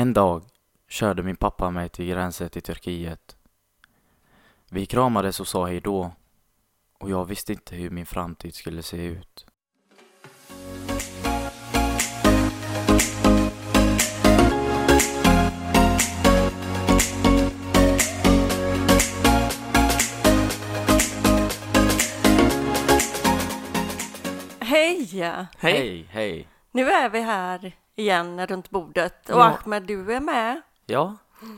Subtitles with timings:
[0.00, 0.42] En dag
[0.88, 3.36] körde min pappa mig till gränsen till Turkiet.
[4.70, 6.12] Vi kramades och sa hej då
[6.98, 9.46] och jag visste inte hur min framtid skulle se ut.
[24.60, 25.08] Hej!
[25.58, 26.48] Hej, hej!
[26.72, 29.58] Nu är vi här igen runt bordet och Ja.
[29.64, 31.16] Ahmed, du är med Ja,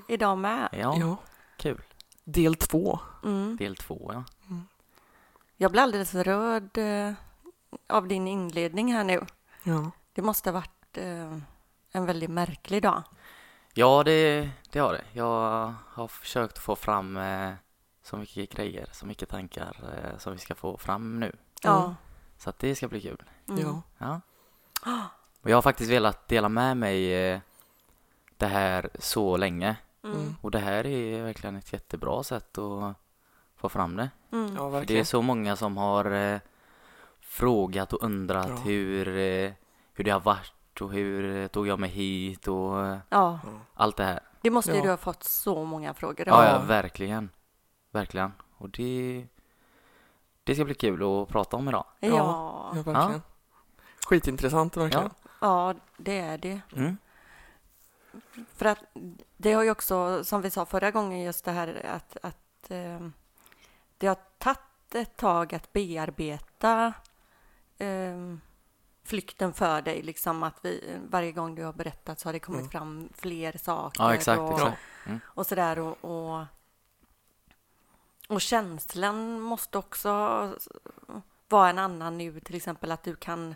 [0.09, 0.69] idag med.
[0.73, 1.17] ja, Ja,
[1.57, 1.83] kul.
[2.25, 2.99] del två.
[3.25, 3.57] Mm.
[3.57, 4.25] Del två, ja.
[5.57, 7.13] Jag blir alldeles rörd eh,
[7.89, 9.27] av din inledning här nu.
[9.63, 9.91] Ja.
[10.13, 11.39] Det måste ha varit eh,
[11.93, 13.03] en väldigt märklig dag.
[13.75, 15.05] Ja, det, det har det.
[15.12, 17.53] Jag har försökt få fram eh,
[18.03, 19.77] så mycket grejer, så mycket tankar
[20.19, 21.37] som vi ska få fram nu.
[21.62, 21.95] Ja.
[22.39, 23.23] Så att det ska bli kul.
[23.49, 23.61] Mm.
[23.99, 24.21] Ja.
[24.85, 25.09] Ja.
[25.43, 27.41] Och jag har faktiskt velat dela med mig eh,
[28.37, 29.77] det här så länge.
[30.05, 30.35] Mm.
[30.41, 32.95] Och det här är verkligen ett jättebra sätt att
[33.57, 34.11] få fram det.
[34.33, 34.55] Mm.
[34.57, 36.39] ja, För det är så många som har eh,
[37.21, 38.55] frågat och undrat Ja.
[38.57, 39.53] hur, eh,
[39.93, 43.41] hur det har varit och hur tog jag mig hit och Ja, Ja.
[43.75, 44.21] allt det här.
[44.41, 44.83] det måste ju Ja.
[44.83, 46.45] du ha fått så många frågor Ja, om.
[46.45, 47.31] ja, verkligen.
[47.91, 48.33] Verkligen.
[48.56, 49.27] Och det,
[50.45, 51.84] det ska bli kul att prata om idag.
[52.01, 52.83] Ja, Ja, ja.
[52.83, 53.23] verkligen.
[54.06, 55.11] Skitintressant verkligen.
[55.97, 56.61] Det är det.
[56.77, 56.97] Mm.
[58.55, 58.79] För att
[59.37, 63.09] det har ju också, som vi sa förra gången, just det här att, att eh,
[63.99, 64.59] det har tagit
[64.95, 66.93] ett tag att bearbeta
[67.79, 68.37] eh,
[69.05, 70.03] flykten för dig.
[70.03, 72.71] Liksom att vi, varje gång du har berättat så har det kommit Mm.
[72.71, 74.03] fram fler saker.
[74.03, 74.79] Ja, exakt, och, exakt.
[75.25, 75.79] och sådär.
[75.79, 76.45] Och, och,
[78.29, 80.11] och känslan måste också
[81.49, 83.55] vara en annan nu, till exempel att du kan,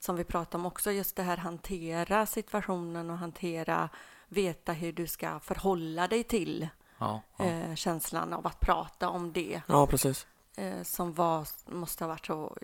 [0.00, 3.88] som vi pratade om också, just det här hantera situationen och hantera,
[4.28, 7.44] veta hur du ska förhålla dig till Ja, ja.
[7.44, 10.26] eh, känslan av att prata om det Ja, precis.
[10.56, 12.56] eh, som var, måste ha varit så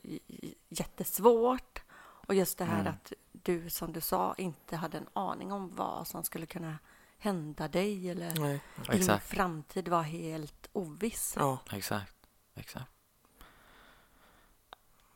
[0.69, 1.83] jättesvårt.
[2.27, 2.93] Och just det här Mm.
[2.93, 6.79] att du, som du sa, inte hade en aning om vad som skulle kunna
[7.19, 8.61] hända dig eller Nej.
[8.91, 9.27] din Exakt.
[9.27, 11.35] framtid var helt oviss.
[11.39, 11.59] Ja.
[11.73, 12.15] Exakt.
[12.55, 12.91] Exakt.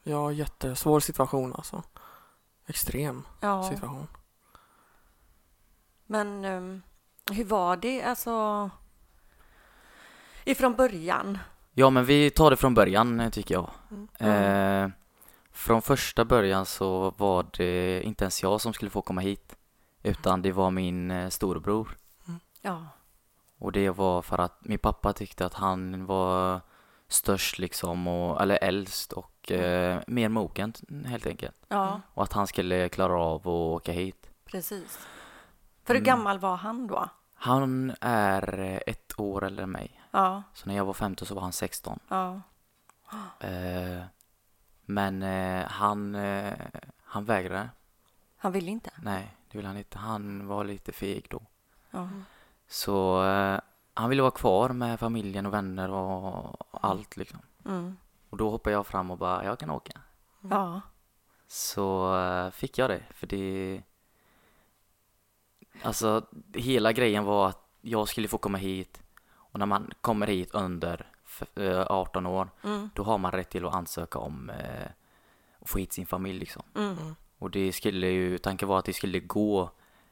[0.03, 1.83] ja, jättesvår situation alltså.
[2.67, 4.07] Extrem Ja, situation.
[6.07, 6.83] men um,
[7.31, 8.71] hur var det alltså
[10.45, 11.39] ifrån början?
[11.73, 13.71] Ja, men vi tar det från början eh, tycker jag.
[14.21, 14.85] Mm.
[14.85, 14.91] Eh,
[15.53, 19.57] från första början så var det inte ens jag som skulle få komma hit.
[20.03, 21.97] Utan det var min eh, storebror.
[22.61, 22.87] Ja,
[23.59, 26.61] Och det var för att min pappa tyckte att han var
[27.09, 30.73] störst liksom, och, eller äldst och eh, mer mogen
[31.07, 31.57] helt enkelt.
[31.69, 34.31] ja Och att han skulle klara av att åka hit.
[34.45, 34.99] precis.
[35.85, 36.05] För hur Mm.
[36.07, 37.09] gammal var han då?
[37.35, 40.03] Han är ett år äldre än mig.
[40.11, 41.99] Ja, Så när jag var 15 så var han 16.
[42.09, 42.41] ja,
[43.41, 44.03] Eh,
[44.85, 46.55] men eh, han, eh,
[47.05, 47.69] han vägrade.
[48.37, 48.91] han ville inte.
[49.03, 49.99] Nej, det ville han inte.
[49.99, 51.43] Han var lite feg då.
[51.91, 52.09] Ja,
[52.69, 53.61] Så eh,
[53.97, 57.39] han ville vara kvar med familjen och vänner och allt liksom.
[57.65, 57.97] mm.
[58.31, 60.01] Och då hoppade jag fram och bara, jag kan åka.
[60.51, 60.81] ja.
[61.49, 63.83] Så eh, fick jag det, för det...
[65.83, 69.03] Alltså, hela grejen var att jag skulle få komma hit
[69.35, 72.91] och när man kommer hit under f- eh, 18 år, Mm.
[72.95, 74.87] då har man rätt till att ansöka om eh,
[75.61, 76.63] att få hit sin familj liksom.
[76.75, 76.97] Mm.
[77.39, 79.71] Och det skulle ju, tanken var att det skulle gå,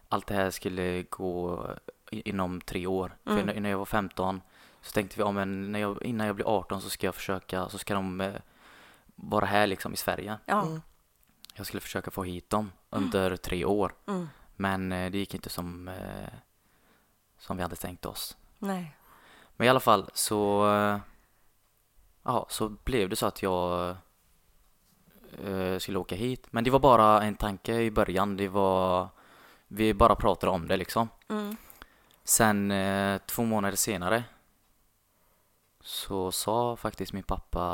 [0.08, 1.66] allt det här skulle gå
[2.24, 3.16] inom tre år.
[3.26, 3.38] Mm.
[3.38, 4.40] För när, när jag var 15
[4.82, 7.68] så tänkte vi, ja men när jag, innan jag blir 18 så ska jag försöka,
[7.68, 8.34] så ska de eh,
[9.14, 10.38] vara här liksom i Sverige.
[10.46, 10.62] Ja.
[10.62, 10.82] Mm.
[11.54, 13.94] Jag skulle försöka få hit dem under tre år.
[14.06, 14.28] Mm.
[14.56, 16.32] Men eh, det gick inte som, eh,
[17.38, 18.36] som vi hade tänkt oss.
[18.58, 18.96] Nej.
[19.56, 20.98] Men i alla fall så, eh,
[22.22, 23.96] ja, så blev det så att jag
[25.44, 26.46] eh, skulle åka hit.
[26.50, 28.36] Men det var bara en tanke i början.
[28.36, 29.08] Det var,
[29.68, 31.08] vi bara pratade om det liksom.
[31.28, 31.56] Mm.
[32.24, 34.24] Sen eh, två månader senare
[35.80, 37.64] så sa faktiskt min pappa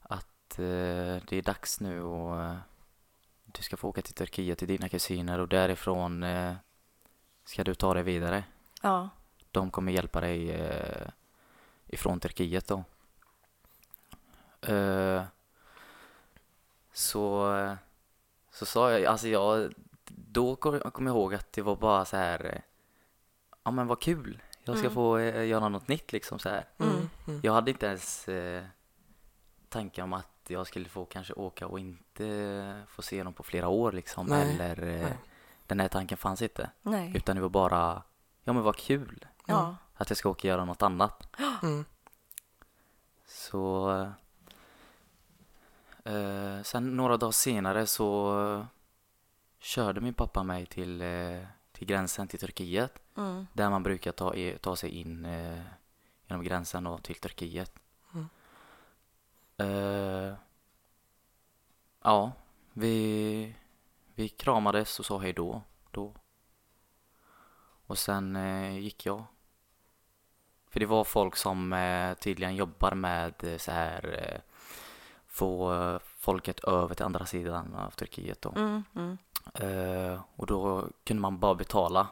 [0.00, 2.56] att eh, det är dags nu och eh,
[3.44, 6.54] du ska få åka till Turkiet till dina kusiner och därifrån eh,
[7.44, 8.44] ska du ta dig vidare.
[8.82, 9.08] Ja.
[9.50, 11.08] De kommer hjälpa dig eh,
[11.86, 12.84] ifrån Turkiet då.
[14.72, 15.22] Eh,
[16.92, 17.76] så,
[18.50, 19.74] så sa jag, alltså jag,
[20.06, 22.62] då kom kom jag ihåg att det var bara så här,
[23.64, 24.94] ja men vad kul, jag ska Mm.
[24.94, 26.64] få eh, göra något nytt liksom så här.
[26.78, 26.92] Mm.
[26.92, 27.08] Mm.
[27.28, 27.40] Mm.
[27.42, 28.64] Jag hade inte ens eh,
[29.68, 33.68] tankar om att jag skulle få kanske åka och inte få se dem på flera
[33.68, 35.18] år liksom Nej, eller eh, nej.
[35.66, 36.70] den här tanken fanns inte.
[36.82, 37.12] Nej.
[37.16, 38.02] Utan det var bara,
[38.44, 39.76] ja men vad kul Ja.
[39.94, 41.28] att jag ska åka och göra något annat.
[41.62, 41.84] Mm.
[43.26, 43.90] Så
[46.04, 48.64] eh, sen några dagar senare så eh,
[49.58, 51.42] körde min pappa mig till, eh,
[51.80, 53.02] till gränsen till Turkiet.
[53.16, 53.46] Mm.
[53.52, 55.62] Där man brukar ta, ta sig in eh,
[56.26, 57.72] genom gränsen och till Turkiet.
[58.14, 58.28] Mm.
[59.56, 60.34] Eh,
[62.02, 62.32] ja,
[62.72, 63.54] vi,
[64.14, 65.62] vi kramades och sa hej då.
[65.90, 66.14] då.
[67.86, 69.24] Och sen eh, gick jag.
[70.68, 74.40] För det var folk som eh, tydligen jobbar med eh, så här eh,
[75.26, 78.52] få eh, folket över till andra sidan av Turkiet då.
[78.56, 79.18] Mm.
[79.54, 80.12] Mm.
[80.12, 82.06] Eh, och då kunde man bara betala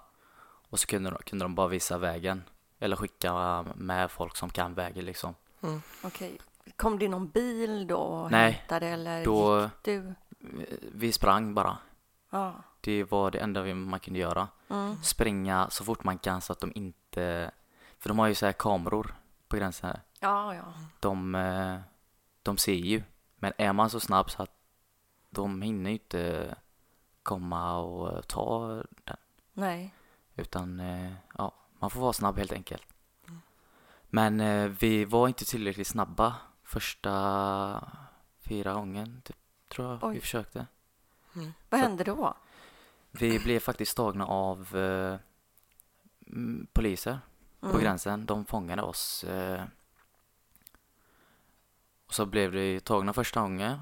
[0.70, 2.42] och så kunde, de- kunde de bara visa vägen
[2.78, 5.34] eller skicka med folk som kan vägen liksom.
[6.02, 6.38] Okej.
[6.76, 10.14] Kom det någon bil då och Nej, hämtade eller Då gick du?
[10.92, 11.78] vi sprang bara.
[12.30, 12.54] Ja.
[12.80, 14.48] Det var det enda vi- man kunde göra.
[14.68, 14.96] Mm.
[15.02, 17.50] Springa så fort man kan så att de inte,
[17.98, 19.14] för de har ju så här kameror
[19.48, 19.90] på gränsen.
[19.90, 20.00] här.
[20.20, 20.62] Ja, ja.
[21.00, 21.78] De, eh,
[22.42, 23.02] de ser ju,
[23.36, 24.50] men är man så snabb så att
[25.30, 26.54] de hinner ju inte
[27.28, 28.68] komma och eh, ta
[29.04, 29.16] den.
[29.52, 29.94] Nej.
[30.36, 32.82] Utan eh, ja, man får vara snabb helt enkelt.
[34.10, 37.12] Men eh, vi var inte tillräckligt snabba första
[38.40, 39.36] fyra gången, typ,
[39.68, 40.14] tror jag Oj.
[40.14, 40.66] vi försökte.
[41.70, 42.34] Vad Så- hände då?
[43.10, 45.18] Vi blev faktiskt tagna av eh,
[46.26, 47.18] mm, poliser
[47.60, 47.80] på Mm.
[47.80, 48.26] gränsen.
[48.26, 49.24] De fångade oss.
[49.24, 49.64] Eh,
[52.06, 53.80] och så blev vi tagna första gången.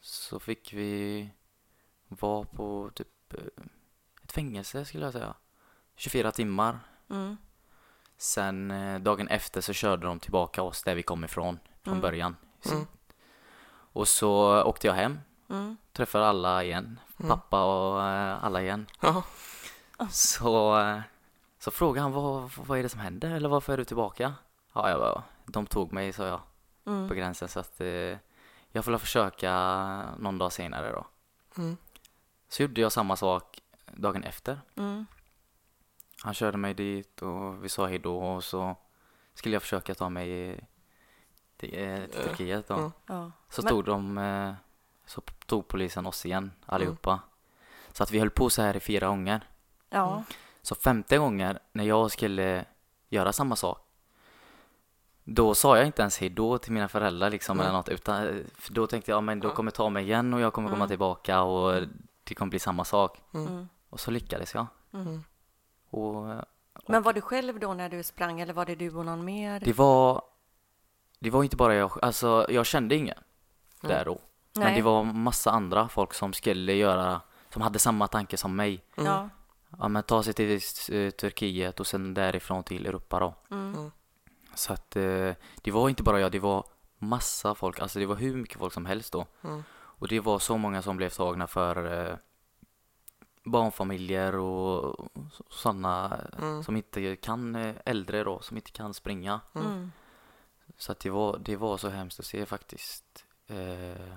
[0.00, 1.30] Så fick vi
[2.10, 3.64] vara på typ eh,
[4.24, 5.34] ett fängelse skulle jag säga.
[5.96, 6.78] 24 timmar.
[7.10, 7.36] Mm.
[8.16, 12.02] Sen eh, dagen efter så körde de tillbaka oss där vi kom ifrån från Mm.
[12.02, 12.36] början.
[12.70, 12.86] Mm.
[13.92, 15.18] Och så åkte jag hem,
[15.48, 15.76] Mm.
[15.92, 17.00] träffade alla igen.
[17.20, 17.28] Mm.
[17.30, 18.86] Pappa och eh, alla igen.
[19.00, 19.22] Ja.
[20.10, 20.76] Så,
[21.58, 24.34] så frågade han vad, vad är det som händer eller varför är du tillbaka?
[24.72, 26.40] Ja, jag bara, de tog mig sa jag
[26.84, 27.08] på Mm.
[27.16, 27.80] gränsen så att
[28.72, 29.52] jag får försöka
[30.18, 31.06] någon dag senare då.
[31.56, 31.76] Mm.
[32.50, 33.60] Så gjorde jag samma sak
[33.92, 34.60] dagen efter.
[34.76, 35.06] Mm.
[36.22, 38.76] Han körde mig dit och vi sa hej då och så
[39.34, 40.60] skulle jag försöka ta mig
[41.56, 42.74] till, eh, till Turkiet då.
[42.74, 42.90] mm.
[43.06, 43.32] Ja.
[43.48, 44.52] Så Men- tog de, eh,
[45.06, 47.20] så tog polisen oss igen allihopa.
[47.92, 49.48] Så att vi höll på så här i fyra gånger.
[49.90, 50.24] Ja.
[50.62, 52.64] Så femte gången när jag skulle
[53.08, 53.86] göra samma sak
[55.24, 57.66] då sa jag inte ens hej då till mina föräldrar liksom Nej.
[57.66, 60.34] eller något utan eh, för då tänkte jag ja, men då kommer ta mig igen
[60.34, 60.88] och jag kommer komma Mm.
[60.88, 61.82] tillbaka och
[62.30, 63.22] det kommer bli samma sak.
[63.34, 63.46] Mm.
[63.46, 63.68] Mm.
[63.90, 64.66] Och så lyckades jag.
[64.92, 65.24] Mm.
[65.90, 66.42] Och eh,
[66.86, 69.60] Men var du själv då när du sprang eller var det du och någon mer?
[69.60, 70.22] det var
[71.18, 73.18] det var inte bara jag, alltså jag kände ingen
[73.80, 73.92] Nej.
[73.92, 74.18] där då.
[74.54, 74.74] Men Nej.
[74.74, 77.20] det var massa andra folk som skulle göra,
[77.52, 78.84] som hade samma tanke som mig.
[78.96, 79.12] Mm.
[79.12, 79.28] Ja.
[79.78, 83.34] Ja men ta sig till eh, Turkiet och sen därifrån till Europa då.
[83.50, 83.74] Mm.
[83.74, 83.90] Mm.
[84.54, 85.32] Så att eh,
[85.62, 86.64] det var inte bara jag, det var
[86.98, 89.26] massa folk, alltså det var hur mycket folk som helst då.
[89.42, 89.64] Mm.
[90.00, 92.16] Och det var så många som blev tagna för eh,
[93.44, 95.08] barnfamiljer och
[95.50, 96.62] sådana Mm.
[96.64, 99.40] som inte kan, eh, äldre då, som inte kan springa.
[99.54, 99.66] Mm.
[99.66, 99.92] Mm.
[100.78, 103.24] Så att det var, det var så hemskt att se faktiskt.
[103.46, 104.14] Eh,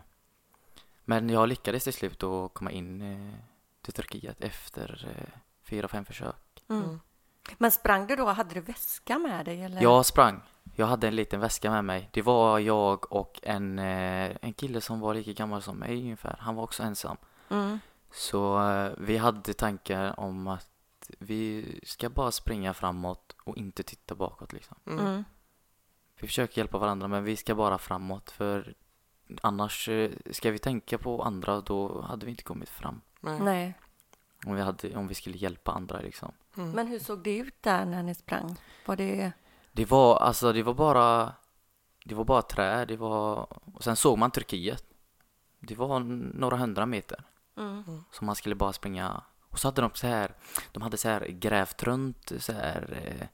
[1.05, 3.33] men jag lyckades till slut att komma in eh,
[3.81, 6.63] till Turkiet efter eh, fyra, fem försök.
[6.69, 6.83] Mm.
[6.83, 6.99] Mm.
[7.57, 8.25] Men sprang du då?
[8.25, 9.61] Hade du väska med dig?
[9.63, 9.81] Eller?
[9.81, 10.41] Jag sprang.
[10.75, 12.09] Jag hade en liten väska med mig.
[12.13, 16.35] Det var jag och en, eh, en kille som var lika gammal som mig ungefär.
[16.39, 17.17] Han var också ensam.
[17.49, 17.79] Mm.
[18.11, 20.69] Så eh, vi hade tankar om att
[21.19, 24.77] vi ska bara springa framåt och inte titta bakåt liksom.
[24.85, 25.05] Mm.
[25.05, 25.23] Mm.
[26.19, 28.73] Vi försöker hjälpa varandra men vi ska bara framåt för
[29.41, 33.01] annars eh, ska vi tänka på andra då hade vi inte kommit fram.
[33.19, 33.39] Nej.
[33.39, 33.73] Nej.
[34.45, 36.31] Om vi, hade, om vi skulle hjälpa andra liksom.
[36.57, 36.71] Mm.
[36.71, 38.55] Men hur såg det ut där när ni sprang?
[38.85, 39.31] Var det...
[39.73, 41.31] Det var alltså det var bara
[42.05, 44.83] Det var bara träd, det var och sen såg man Turkiet.
[45.59, 45.99] Det var
[46.39, 47.23] några hundra meter
[47.57, 47.83] Mm.
[48.11, 50.35] som man skulle bara springa och så hade de så här
[50.71, 53.27] De hade så här grävt runt så här eh,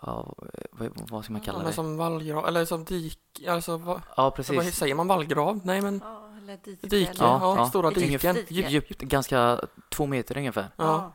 [0.00, 0.34] Ja,
[0.72, 1.72] vad, vad ska man Ja, kalla men det?
[1.72, 4.74] som vallgrav, eller som dik, alltså vad, Ja vad precis.
[4.76, 5.60] säger man vallgrav?
[5.64, 6.86] Nej men Ja, eller dike.
[6.86, 7.66] dike, ja, ja.
[7.68, 8.34] stora diken.
[8.34, 8.54] dike.
[8.54, 9.60] Djup, djupt, ganska
[9.90, 10.68] två meter ungefär.
[10.76, 11.12] Ja.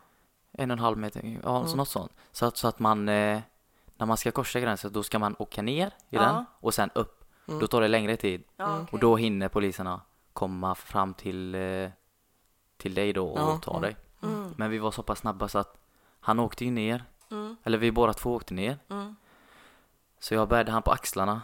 [0.52, 1.70] En och en halv meter, ja Mm.
[1.70, 2.12] så något sånt.
[2.32, 3.40] Så att, så att man eh,
[4.00, 6.22] När man ska korsa gränsen då ska man åka ner i Ja.
[6.22, 7.24] den och sen upp.
[7.48, 7.60] Mm.
[7.60, 8.44] Då tar det längre tid.
[8.58, 8.76] Ja, Mm.
[8.82, 8.88] okej.
[8.94, 10.02] Och då hinner poliserna
[10.34, 11.90] komma fram till, eh,
[12.78, 13.80] till dig då och Ja, ta ja.
[13.80, 13.96] dig.
[14.24, 14.54] Mm.
[14.58, 15.78] Men vi var så pass snabba så att
[16.20, 17.56] han åkte ju ner, Mm.
[17.64, 18.80] eller vi båda två åkte ner.
[18.90, 19.16] Mm.
[20.20, 21.42] Så jag bärde han på axlarna.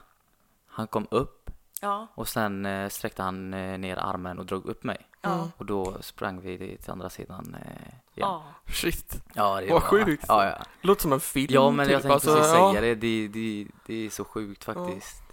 [0.68, 1.52] Han kom upp
[1.86, 2.08] Ja.
[2.16, 4.98] Och sen eh, sträckte han eh, ner armen och drog upp mig.
[5.22, 5.34] Ja.
[5.34, 5.48] Mm.
[5.58, 7.92] Och då sprang vi till andra sidan eh, igen.
[8.14, 8.44] Ja.
[8.68, 9.22] Shit.
[9.34, 10.26] Ja, det Vad var- sjukt.
[10.28, 10.66] Ja, ja.
[10.82, 12.12] Låter som en film ja men jag typ.
[12.12, 12.70] tänkte Alltså, precis ja.
[12.72, 12.96] säga det.
[12.96, 13.68] Det, det.
[13.86, 15.24] det är så sjukt faktiskt.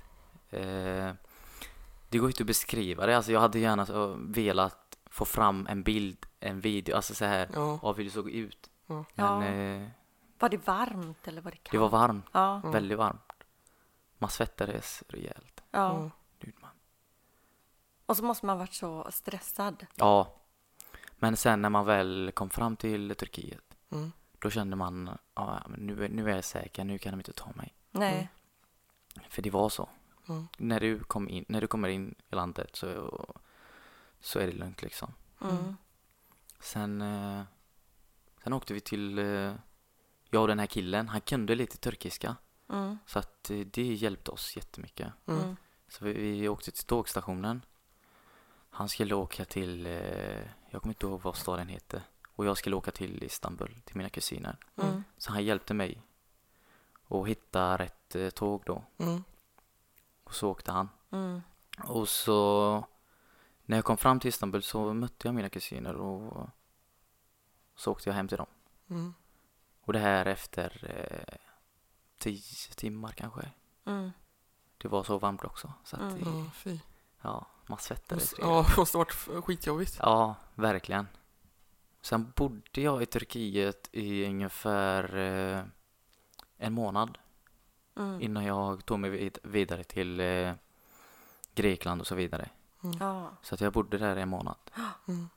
[0.50, 1.11] Eh,
[2.09, 3.16] det går inte att beskriva det.
[3.16, 7.49] Alltså jag hade gärna så, velat få fram en bild, en video, alltså så här
[7.54, 7.78] Ja.
[7.82, 8.71] av hur det såg ut.
[8.87, 9.04] Ja.
[9.14, 9.44] Men Ja.
[9.82, 9.88] eh,
[10.38, 11.73] Var det varmt eller var det kallt?
[11.73, 12.61] det var varmt, Ja.
[12.64, 13.32] Väldigt varmt.
[14.18, 15.62] Man svettades rejält.
[15.71, 15.78] ja.
[15.80, 16.11] Ja.
[18.06, 19.87] Och så måste man varit så stressad.
[19.94, 20.35] Ja,
[21.18, 24.12] men sen när man väl kom fram till Turkiet Mm.
[24.38, 27.52] då kände man ja, nu, är- nu är jag säker, nu kan de inte ta
[27.54, 27.75] mig.
[27.90, 28.14] Nej.
[29.16, 29.28] Mm.
[29.30, 29.88] För det var så.
[30.28, 30.49] Mm.
[30.59, 33.26] När, du kom in, när du kommer in i landet så,
[34.21, 35.14] så är det lugnt liksom.
[35.40, 35.76] Mm.
[36.61, 37.42] Sen, eh,
[38.44, 39.54] sen åkte vi till, eh,
[40.30, 42.37] jag och den här killen, han kunde lite turkiska.
[42.68, 42.99] Mm.
[43.06, 45.12] Så att eh, det hjälpte oss jättemycket.
[45.26, 45.40] Mm.
[45.40, 45.56] Mm.
[45.88, 47.64] Så vi, vi åkte till tågstationen.
[48.74, 52.02] Han skulle åka till, eh, jag kommer inte ihåg vad staden heter.
[52.34, 54.56] Och jag skulle åka till Istanbul, till mina kusiner.
[54.76, 55.04] Mm.
[55.18, 56.02] Så han hjälpte mig
[57.08, 58.84] att hitta rätt eh, tåg då.
[58.98, 59.24] Mm.
[60.24, 60.88] Och så åkte han.
[61.10, 61.42] Mm.
[61.84, 62.84] Och så
[63.64, 66.48] när jag kom fram till Istanbul så mötte jag mina kusiner och
[67.76, 68.46] så åkte jag hem till dem.
[68.90, 69.14] Mm.
[69.80, 71.38] Och det här efter eh,
[72.18, 73.50] tio timmar kanske.
[73.84, 74.10] Mm.
[74.78, 75.72] Det var så varmt också.
[75.84, 76.50] Så att Mm.
[76.64, 76.78] det,
[77.22, 78.34] Ja, man svettades.
[78.34, 78.50] Redan.
[78.50, 79.96] Ja, det måste ha varit skitjobbigt.
[80.00, 81.08] Ja, verkligen.
[82.02, 85.62] Sen bodde jag i Turkiet i ungefär eh,
[86.58, 87.18] en månad
[87.96, 88.20] Mm.
[88.20, 90.52] innan jag tog mig vid- vidare till eh,
[91.54, 92.48] Grekland och så vidare.
[93.00, 93.30] Ja.
[93.42, 94.56] Så att jag bodde där i en månad.
[95.08, 95.28] Mm.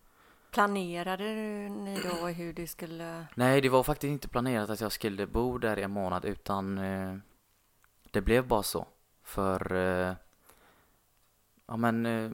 [0.51, 1.23] Planerade
[1.69, 3.25] ni då hur du skulle...
[3.35, 6.77] Nej, det var faktiskt inte planerat att jag skulle bo där i en månad utan
[6.77, 7.17] eh,
[8.11, 8.87] det blev bara så.
[9.23, 10.13] För eh,
[11.65, 12.31] ja men eh,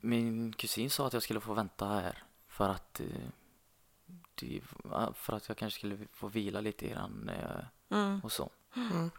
[0.00, 3.28] min kusin sa att jag skulle få vänta här för att eh,
[5.14, 8.20] för att jag kanske skulle få vila lite grann eh, Mm.
[8.24, 8.50] och så.
[8.76, 9.10] Mm.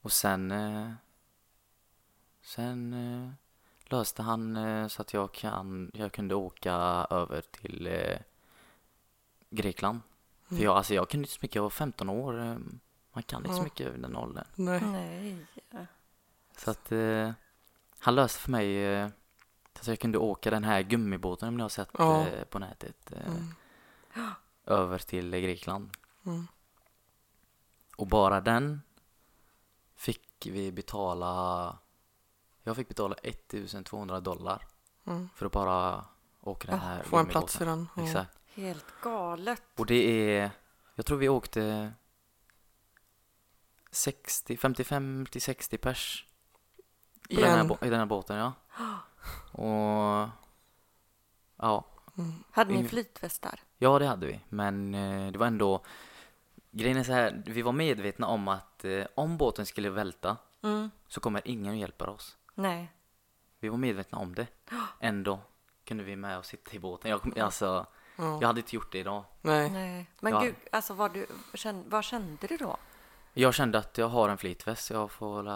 [0.00, 0.92] Och sen eh,
[2.42, 3.30] sen eh,
[3.84, 6.72] löste han eh, så att jag kan jag kunde åka
[7.10, 8.18] över till eh,
[9.50, 10.00] Grekland.
[10.48, 10.58] Mm.
[10.58, 12.58] För jag, alltså jag kunde inte så mycket, jag var 15 år.
[13.12, 14.44] Man kan inte så mycket över den åldern.
[14.54, 14.80] Nej.
[14.80, 15.46] Nej.
[16.56, 17.32] Så att eh,
[17.98, 19.08] han löste för mig eh,
[19.80, 22.26] så jag kunde åka den här gummibåten om ni har sett Ja.
[22.26, 23.12] eh, på nätet.
[23.12, 23.26] Eh,
[24.16, 24.34] Mm.
[24.66, 25.90] Över till Grekland.
[26.26, 26.46] Mm.
[27.96, 28.82] Och bara den
[29.96, 31.78] fick vi betala
[32.62, 34.66] Jag fick betala 1200 dollar
[35.06, 35.28] Mm.
[35.34, 36.04] för att bara
[36.40, 37.88] åka den Ja, här Få en plats i den.
[37.96, 38.02] Ja.
[38.04, 38.38] Exakt.
[38.54, 39.62] Helt galet.
[39.76, 40.50] Och det är
[40.94, 41.92] Jag tror vi åkte
[43.90, 46.26] 60, 55 till 60 pers
[47.28, 48.52] I på den här, i den här båten ja.
[49.52, 50.28] Och
[51.56, 51.84] Ja,
[52.18, 52.32] Mm.
[52.50, 53.60] Hade ni flytvästar?
[53.78, 54.40] ja det hade vi.
[54.48, 55.82] Men eh, det var ändå
[56.70, 60.90] Grejen är så här, vi var medvetna om att eh, om båten skulle välta Mm.
[61.08, 62.36] så kommer ingen att hjälpa oss.
[62.54, 62.92] Nej.
[63.60, 64.46] Vi var medvetna om det.
[65.00, 65.40] Ändå
[65.84, 67.10] kunde vi med och sitta i båten.
[67.10, 68.38] Jag, kom, alltså, Ja.
[68.40, 69.24] jag hade inte gjort det idag.
[69.40, 69.70] Nej.
[69.70, 70.06] Nej.
[70.20, 70.40] Men Ja.
[70.40, 72.76] gud, alltså vad, du, känn, vad kände du då?
[73.32, 75.48] Jag kände att jag har en flytväst, jag får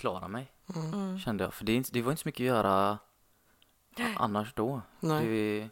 [0.00, 0.52] klara mig.
[0.76, 0.94] Mm.
[0.94, 1.18] Mm.
[1.18, 1.54] Kände jag.
[1.54, 2.98] För det, inte- det var inte så mycket att göra
[4.16, 4.82] annars då.
[5.00, 5.26] Nej.
[5.26, 5.68] Det,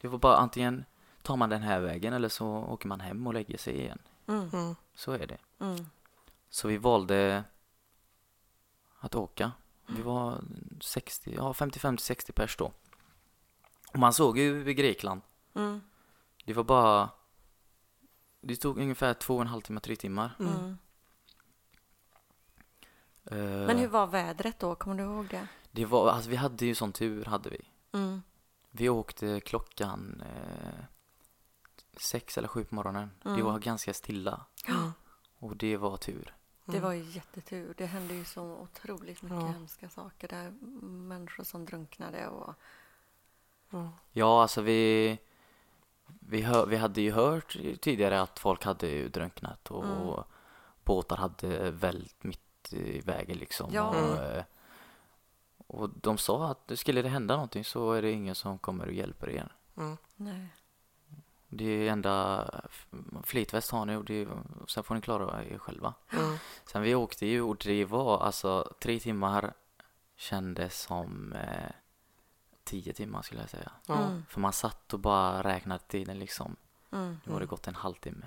[0.00, 0.84] det var bara antingen
[1.22, 3.98] tar man den här vägen eller så åker man hem och lägger sig igen.
[4.26, 4.48] Mm.
[4.52, 4.74] Mm.
[4.94, 5.38] Så är det.
[5.60, 5.86] Mm.
[6.50, 7.44] Så vi valde
[8.98, 9.52] att åka.
[9.86, 10.40] Vi var
[10.80, 12.72] 60, ja 55 till 60 pers då.
[13.92, 15.20] Och man såg ju i Grekland.
[15.54, 15.80] Mm.
[16.44, 17.10] Det var bara
[18.40, 20.36] Det tog ungefär två och en halv timme, tre timmar.
[20.40, 20.78] Mm.
[23.34, 23.60] Mm.
[23.60, 24.74] Eh, Men hur var vädret då?
[24.74, 25.46] Kommer du ihåg det?
[25.72, 27.60] Det var, alltså vi hade ju sån tur hade vi.
[27.92, 28.22] Mm.
[28.70, 30.84] Vi åkte klockan eh,
[32.00, 33.10] sex eller sju på morgonen.
[33.22, 33.44] Det Mm.
[33.44, 34.40] var ganska stilla.
[34.68, 34.92] Mm.
[35.38, 36.34] Och det var tur.
[36.64, 37.74] Det var ju jättetur.
[37.76, 39.46] Det hände ju så otroligt mycket Ja.
[39.46, 40.50] hemska saker där.
[40.86, 42.54] Människor som drunknade och...
[43.70, 43.92] Ja.
[44.12, 45.18] Ja, alltså vi
[46.20, 50.22] vi, hör, vi hade ju hört tidigare att folk hade ju drunknat och Mm.
[50.84, 53.70] båtar hade vält mitt i vägen liksom.
[53.72, 53.88] Ja.
[53.88, 54.36] Och, Mm.
[54.38, 54.44] eh,
[55.66, 58.92] och de sa att skulle det hända någonting så är det ingen som kommer och
[58.92, 59.52] hjälper er.
[59.76, 59.96] Mm.
[60.16, 60.46] Nej.
[61.48, 62.50] Det är enda
[63.22, 64.26] flytväst har ni och, det,
[64.62, 65.94] och sen får ni klara er själva.
[66.12, 66.36] Mm.
[66.66, 69.54] Sen vi åkte ju och det var alltså tre timmar
[70.16, 71.70] kändes som eh,
[72.64, 73.70] tio timmar skulle jag säga.
[73.88, 74.24] Mm.
[74.28, 76.56] För man satt och bara räknade tiden liksom.
[76.92, 77.08] Mm.
[77.24, 77.48] Nu har det Mm.
[77.50, 78.26] gått en halvtimme.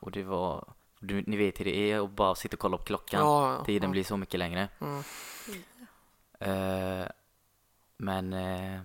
[0.00, 0.64] Och det var
[1.06, 3.20] Du, ni vet hur det är att bara sitta och kolla på klockan.
[3.20, 3.92] Ja, Tiden ja.
[3.92, 4.68] blir så mycket längre.
[4.80, 5.02] Mm.
[6.40, 7.08] Eh,
[7.96, 8.80] men eh,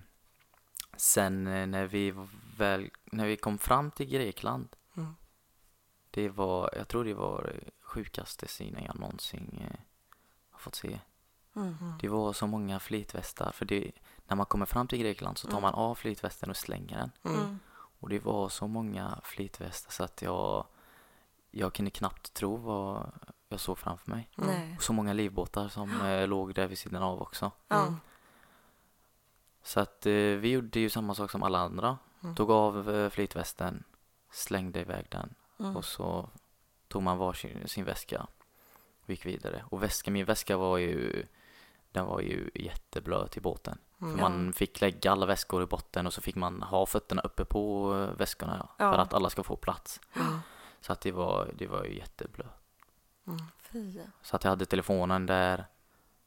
[0.98, 2.14] sen eh, när vi
[2.58, 4.68] väl, när vi kom fram till Grekland.
[4.98, 5.16] Mm.
[6.12, 9.64] Det var, jag tror det var sjukaste synen jag någonsin
[10.50, 11.00] har fått se.
[11.56, 11.76] Mm.
[12.02, 13.92] Det var så många flytvästar för det,
[14.28, 15.62] när man kommer fram till Grekland så tar Mm.
[15.62, 17.12] man av flytvästen och slänger den.
[17.36, 17.60] Mm.
[18.00, 20.66] Och det var så många flytvästar så att jag,
[21.51, 23.12] jag kunde knappt tro vad
[23.50, 24.29] jag såg framför mig.
[24.38, 24.50] Mm.
[24.50, 24.75] Nej.
[24.77, 27.51] Och så många livbåtar som eh, låg där vid sidan av också.
[27.68, 27.82] Ja.
[27.82, 27.96] Mm.
[29.63, 31.98] Så att eh, vi gjorde ju samma sak som alla andra.
[32.24, 32.36] Mm.
[32.36, 33.84] Tog av eh, flytvästen,
[34.32, 35.77] slängde iväg den Mm.
[35.77, 36.29] och så
[36.88, 37.34] tog man var
[37.68, 38.27] sin, väska
[39.03, 39.63] och gick vidare.
[39.70, 41.25] Och väska, min väska var ju,
[41.91, 43.77] den var ju jätteblöt i båten.
[44.01, 44.13] Mm.
[44.13, 47.46] För man fick lägga alla väskor i botten och så fick man ha fötterna uppe
[47.46, 48.94] på väskorna ja, Ja.
[48.94, 50.01] för att alla ska få plats.
[50.82, 52.56] Så att det var, det var ju jätteblött.
[53.28, 53.40] Mm.
[53.60, 54.00] Fy.
[54.22, 55.66] Så att jag hade telefonen där,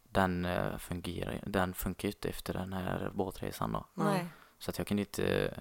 [0.02, 3.86] den eh, fungerar den funkar ju inte efter den här båtresan då.
[3.94, 4.26] Nej.
[4.58, 5.58] Så att jag kunde inte eh,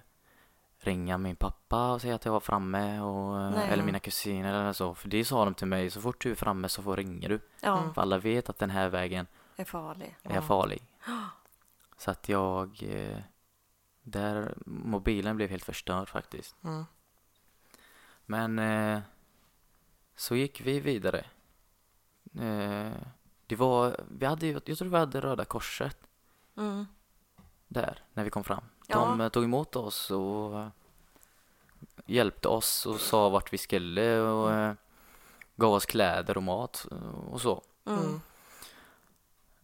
[0.79, 3.69] ringa min pappa och säga att jag var framme och, eh, Nej.
[3.69, 4.95] eller mina kusiner eller så.
[4.95, 7.39] För det sa de till mig, så fort du är framme så får ringer du.
[7.61, 7.93] Ja, Mm.
[7.93, 10.15] För alla vet att den här vägen är farlig.
[10.23, 10.41] är Ja.
[10.41, 10.83] farlig.
[11.97, 12.83] Så att jag,
[14.03, 16.55] där, mobilen blev helt förstörd faktiskt.
[16.63, 16.85] Mm.
[18.31, 18.99] Men eh,
[20.15, 21.25] så gick vi vidare.
[22.39, 22.91] Eh,
[23.47, 25.97] det var, vi hade ju, jag tror vi hade Röda Korset
[26.57, 26.85] Mm.
[27.67, 28.63] där när vi kom fram.
[28.87, 28.95] Ja.
[28.95, 30.69] De eh, tog emot oss och
[32.05, 34.73] hjälpte oss och sa vart vi skulle och eh,
[35.55, 36.87] gav oss kläder och mat
[37.31, 37.61] och så.
[37.85, 37.99] Mm.
[37.99, 38.21] Mm.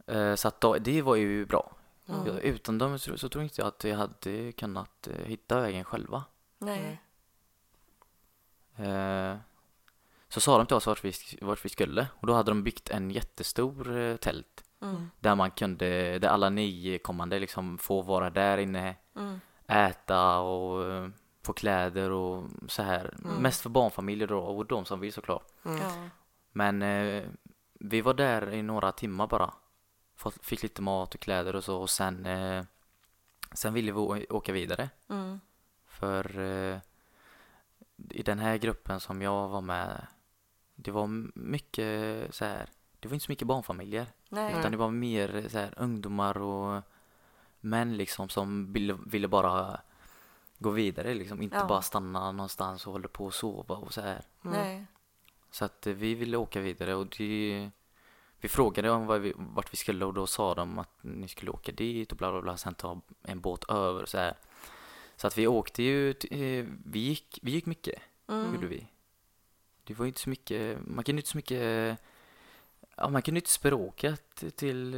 [0.07, 1.71] Eh, så att då, det var ju bra.
[2.07, 2.37] Mm.
[2.37, 6.23] Utan dem så, så tror inte jag att jag hade kunnat eh, hitta vägen själva.
[6.57, 7.01] Nej.
[8.77, 9.37] Eh,
[10.29, 12.89] så sa de till oss vart vi, vart vi skulle och då hade de byggt
[12.89, 15.09] en jättestor eh, tält Mm.
[15.19, 19.39] där man kunde, där alla nio kommande liksom får vara där inne, Mm.
[19.67, 21.09] äta och eh,
[21.43, 23.13] få kläder och så här.
[23.25, 23.35] Mm.
[23.37, 25.47] Mest för barnfamiljer då och de som vill såklart.
[25.65, 25.77] Mm.
[25.81, 25.91] Ja.
[26.51, 27.23] Men eh,
[27.73, 29.53] vi var där i några timmar bara.
[30.15, 32.63] Fått, fick lite mat och kläder och så och sen, eh,
[33.53, 34.89] sen ville vi åka vidare.
[35.09, 35.39] Mm.
[35.87, 36.79] För eh,
[38.09, 40.07] i den här gruppen som jag var med,
[40.75, 41.07] det var
[41.39, 44.07] mycket så här, det var inte så mycket barnfamiljer.
[44.29, 44.59] Nej.
[44.59, 46.81] Utan det var mer så här, ungdomar och
[47.59, 49.81] män liksom som ville, ville bara
[50.57, 51.41] gå vidare liksom.
[51.41, 51.67] Inte Ja.
[51.67, 54.21] bara stanna någonstans och hålla på och sova och så här.
[54.45, 54.85] Mm.
[55.51, 57.69] Så att vi ville åka vidare och det,
[58.39, 61.51] vi frågade om vad vi, vart vi skulle och då sa de att ni skulle
[61.51, 64.35] åka dit och bla bla bla sen ta en båt över så här.
[65.17, 67.99] Så att vi åkte ju, eh, vi gick, vi gick mycket
[68.29, 68.53] Mm.
[68.55, 68.87] gjorde vi.
[69.83, 71.97] Det var ju inte så mycket, man kunde inte så mycket,
[72.95, 74.93] ja man kunde inte språket till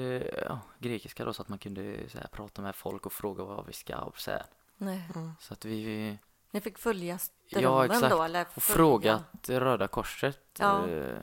[0.46, 3.66] ja, grekiska då så att man kunde så här, prata med folk och fråga vad
[3.66, 4.46] vi ska och så här.
[4.78, 5.10] Nej.
[5.16, 5.32] Mm.
[5.40, 6.18] Så att vi,
[6.52, 7.18] Ni fick följa Ja,
[7.60, 8.10] strömmen exakt.
[8.16, 8.24] då?
[8.24, 10.40] Eller och följa- frågat Röda Korset.
[10.60, 10.88] Ja.
[10.90, 11.20] Eh,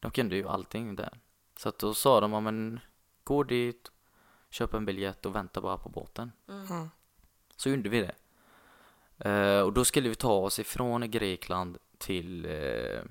[0.00, 1.20] de kunde ju allting där.
[1.56, 2.80] Så att då sa de, ja men
[3.24, 3.90] gå dit,
[4.50, 6.32] köp en biljett och vänta bara på båten.
[6.48, 6.90] Mm.
[7.54, 7.56] Mm.
[7.56, 8.14] Så gjorde vi det.
[9.30, 13.02] Eh, och då skulle vi ta oss ifrån Grekland till, eh,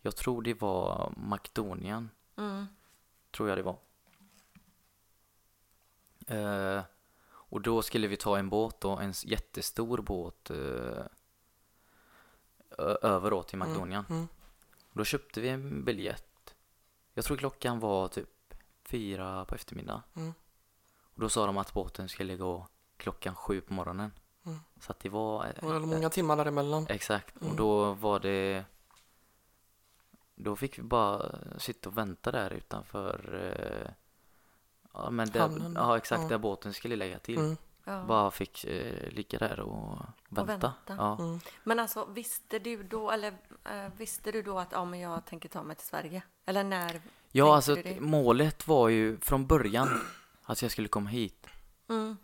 [0.00, 2.66] jag tror det var Makedonien, Mm.
[3.30, 3.78] tror jag det var.
[6.26, 6.82] Eh,
[7.30, 11.06] och då skulle vi ta en båt då, en jättestor båt eh,
[13.02, 14.04] över då till Makedonien.
[14.10, 14.28] Mm.
[14.92, 16.54] Då köpte vi en biljett.
[17.14, 20.02] Jag tror klockan var typ fyra på eftermiddagen.
[20.16, 20.32] Mm.
[21.00, 22.66] Och då sa de att båten skulle gå
[22.98, 24.12] klockan sju på morgonen.
[24.46, 24.58] Mm.
[24.80, 25.52] Så att det var...
[25.60, 26.86] Det var många timmar däremellan.
[26.88, 27.56] Exakt, och Mm.
[27.56, 28.64] då var det...
[30.34, 33.34] Då fick vi bara sitta och vänta där utanför...
[33.86, 33.90] Eh,
[34.92, 35.72] ja, men där, Hamnen.
[35.76, 36.28] ja, exakt Ja.
[36.28, 37.38] där båten skulle lägga till.
[37.38, 37.56] Mm.
[37.84, 38.04] Ja.
[38.04, 40.44] Bara fick eh, ligga där och vänta.
[40.52, 40.72] vänta.
[40.86, 41.18] Ja.
[41.18, 41.40] Mm.
[41.64, 43.28] Men alltså visste du då, eller
[43.64, 46.22] eh, visste du då att ja, men jag tänker ta mig till Sverige?
[46.46, 47.00] Eller när?
[47.32, 50.00] Ja, alltså målet var ju från början
[50.42, 51.46] att jag skulle komma hit.
[51.88, 52.16] Mm.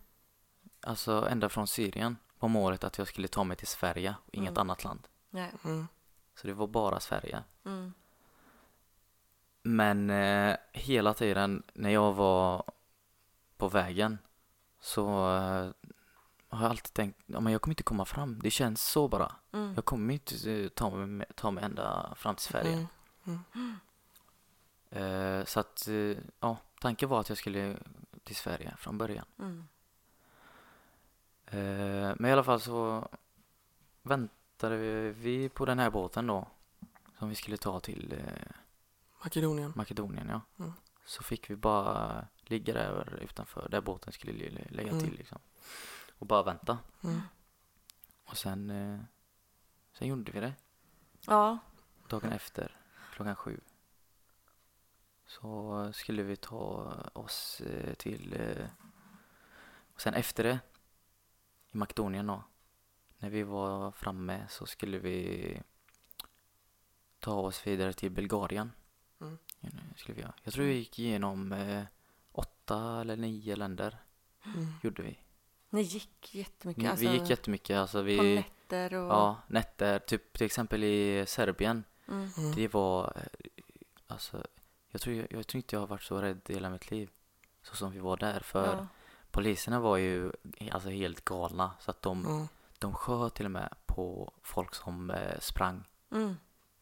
[0.87, 4.51] Alltså ända från Syrien var målet att jag skulle ta mig till Sverige och inget
[4.51, 4.61] Mm.
[4.61, 5.09] annat land.
[5.31, 5.51] Nej.
[5.64, 5.88] Mm.
[6.35, 7.42] Så det var bara Sverige.
[7.64, 7.92] Mm.
[9.62, 12.64] Men eh, hela tiden när jag var
[13.57, 14.18] på vägen
[14.81, 15.70] så eh,
[16.49, 18.38] har jag alltid tänkt ja, men jag kommer inte komma fram.
[18.42, 19.33] Det känns så bara.
[19.53, 19.73] Mm.
[19.75, 22.87] Jag kommer inte eh, ta mig, ta mig ända fram till Sverige.
[23.25, 23.79] Mm.
[24.90, 27.77] Eh, så att, eh, ja, tanken var att jag skulle
[28.25, 29.27] till Sverige från början.
[29.38, 29.68] Mm.
[31.46, 33.09] Eh, men i alla fall så
[34.02, 34.76] väntade
[35.12, 36.48] vi, på den här båten då.
[37.18, 38.52] som vi skulle ta till eh,
[39.24, 39.72] Makedonien.
[39.76, 40.40] Makedonien ja.
[40.64, 40.72] Mm.
[41.04, 45.04] Så fick vi bara ligga där utanför där båten skulle lä- lägga Mm.
[45.04, 45.38] till liksom.
[46.18, 46.78] Och bara vänta.
[47.04, 47.20] Mm.
[48.24, 49.00] Och sen, eh,
[49.92, 50.52] sen gjorde vi det.
[51.20, 51.59] Ja.
[52.09, 52.76] Dagen efter,
[53.12, 53.61] klockan sju.
[55.26, 57.62] Så skulle vi ta oss
[57.98, 58.35] till...
[59.94, 60.61] Och sen efter det,
[61.74, 62.42] i Makedonien då,
[63.18, 65.60] när vi var framme så skulle vi
[67.20, 68.72] ta oss vidare till Bulgarien.
[69.20, 69.38] Mm.
[69.96, 70.34] Skulle vi göra.
[70.42, 71.84] Jag tror vi gick igenom eh,
[72.32, 73.98] åtta eller nio länder,
[74.54, 74.66] Mm.
[74.82, 75.18] gjorde vi.
[75.70, 76.82] Ni gick jättemycket.
[76.84, 78.34] Vi, alltså, vi gick jättemycket, alltså På vi...
[78.34, 79.10] nätter och...
[79.12, 81.84] Ja, nätter, typ till exempel i Serbien.
[82.08, 82.28] Mm.
[82.38, 82.52] Mm.
[82.54, 83.22] Det var, eh,
[84.06, 84.46] alltså,
[84.90, 87.10] jag tror, jag, jag tror inte jag har varit så rädd i hela mitt liv.
[87.62, 88.40] Så som vi var där.
[88.40, 88.87] För Ja.
[89.35, 90.33] Poliserna var ju
[90.73, 91.70] alltså helt galna.
[91.81, 92.47] Så att de, Mm.
[92.79, 95.85] de sköt till och med på folk som eh, sprang.
[96.12, 96.35] Mm.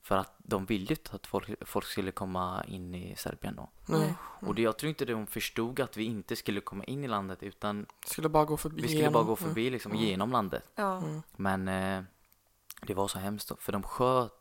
[0.02, 3.70] För att de ville ju inte att folk, folk skulle komma in i Serbien då.
[3.86, 4.14] Nej.
[4.20, 7.42] Och det, jag tror inte de förstod att vi inte skulle komma in i landet
[7.42, 9.12] utan Skulle bara gå förbi vi skulle igenom.
[9.12, 10.04] bara gå förbi liksom Mm.
[10.04, 10.64] genom landet.
[10.76, 11.22] Mm.
[11.36, 12.02] Men eh,
[12.82, 14.32] det var så hemskt då, för de sköt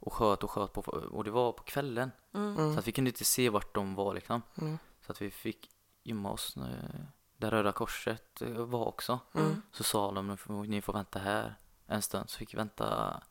[0.00, 2.10] och sköt och sköt på, och det var på kvällen.
[2.34, 2.56] Mm.
[2.58, 2.72] Mm.
[2.72, 4.42] Så att vi kunde inte se vart de var liksom.
[4.60, 4.78] Mm.
[5.06, 5.70] Så att vi fick
[6.02, 7.00] gömma oss eh,
[7.44, 9.18] där Röda Korset eh, var också.
[9.34, 9.62] Mm.
[9.72, 11.54] Så sa de "Nu får- ni får vänta här
[11.86, 12.30] en stund.
[12.30, 13.22] Så fick vi vänta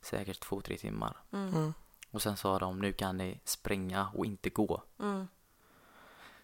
[0.00, 1.16] säkert två, tre timmar.
[1.32, 1.48] Mm.
[1.54, 1.74] Mm.
[2.10, 4.82] Och sen sa de nu kan ni springa och inte gå.
[4.98, 5.28] Mm.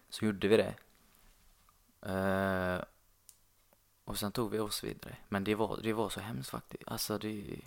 [0.09, 0.75] Så gjorde vi det.
[2.01, 2.83] Eh,
[4.05, 5.17] och sen tog vi oss vidare.
[5.29, 6.83] Men det var, det var så hemskt faktiskt.
[6.87, 7.61] Alltså det,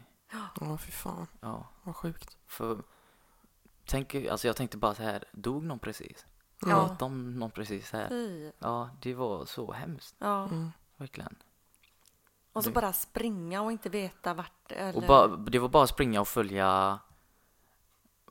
[0.61, 1.27] Ja, fy fan.
[1.41, 1.67] ja.
[1.83, 2.37] Vad sjukt.
[2.47, 2.83] För,
[3.85, 6.27] tänk, alltså jag tänkte bara så här, dog någon precis?
[6.63, 6.77] Mm.
[6.79, 6.89] Ja.
[6.89, 8.09] Sköt de någon precis här?
[8.09, 8.51] Fy.
[8.59, 10.15] Ja, det var så hemskt.
[10.19, 10.45] Ja.
[10.45, 10.71] Mm.
[10.97, 11.37] Verkligen.
[12.53, 14.97] Och så Det- bara springa och inte veta vart eller...
[14.97, 16.99] Och bara, det var bara att springa och följa,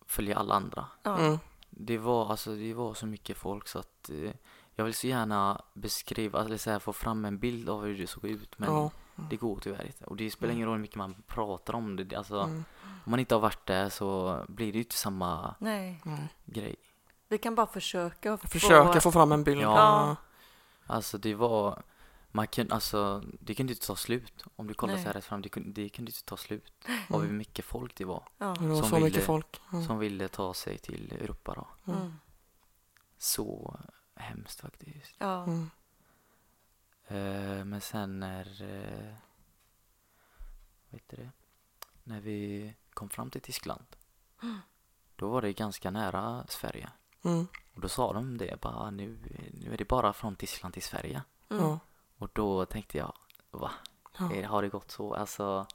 [0.05, 0.85] följa alla andra.
[1.03, 1.17] ja.
[1.19, 1.38] Mm.
[1.77, 4.31] Det var, alltså, det var så mycket folk så att eh,
[4.75, 8.07] jag vill så gärna beskriva, eller så här, få fram en bild av hur det
[8.07, 8.91] såg ut men Ja.
[9.29, 10.05] det går tyvärr inte.
[10.05, 12.15] Och det spelar ingen roll hur mycket man pratar om det.
[12.15, 12.63] Alltså, Mm.
[13.05, 16.33] Om man inte har varit där så blir det ju inte samma Nej, Nej.
[16.45, 16.75] grej.
[17.27, 18.47] Vi kan bara försöka få...
[18.47, 19.61] Försöka få fram en bild.
[19.61, 20.15] Ja.
[20.85, 21.83] Alltså det var,
[22.31, 24.43] man kunde, alltså det kunde inte ta slut.
[24.55, 25.03] Om du kollar Nej.
[25.03, 26.73] så här rätt fram, det kunde, det kunde inte ta slut.
[27.09, 28.45] Av hur mycket folk det var Ja.
[28.59, 29.61] Det var Som så ville- mycket folk.
[29.73, 29.85] Mm.
[29.85, 31.91] som ville ta sig till Europa då.
[31.91, 32.01] Mm.
[32.01, 32.13] Mm.
[33.17, 33.79] Så
[34.15, 35.15] hemskt faktiskt.
[35.17, 35.43] Ja.
[35.43, 35.69] Mm.
[37.69, 39.13] Men sen när, eh,
[40.89, 41.29] vad heter det,
[42.03, 43.85] när vi kom fram till Tyskland,
[45.15, 46.89] då var det ganska nära Sverige.
[47.25, 47.47] Mm.
[47.75, 49.17] Och då sa de det bara, nu,
[49.53, 51.23] nu är det bara från Tyskland till Sverige.
[51.49, 51.77] Mm.
[52.17, 53.13] Och då tänkte jag,
[53.51, 53.71] va?
[54.17, 54.47] Ja.
[54.47, 55.13] Har det gått så?
[55.13, 55.67] Alltså,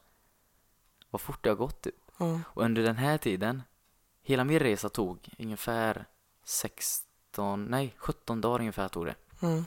[1.10, 1.94] vad fort det har gått typ.
[2.18, 2.40] Ja.
[2.46, 3.62] Och under den här tiden,
[4.22, 6.06] hela min resa tog ungefär
[6.44, 9.14] 16, nej 17 dagar ungefär tog det.
[9.42, 9.64] Mm.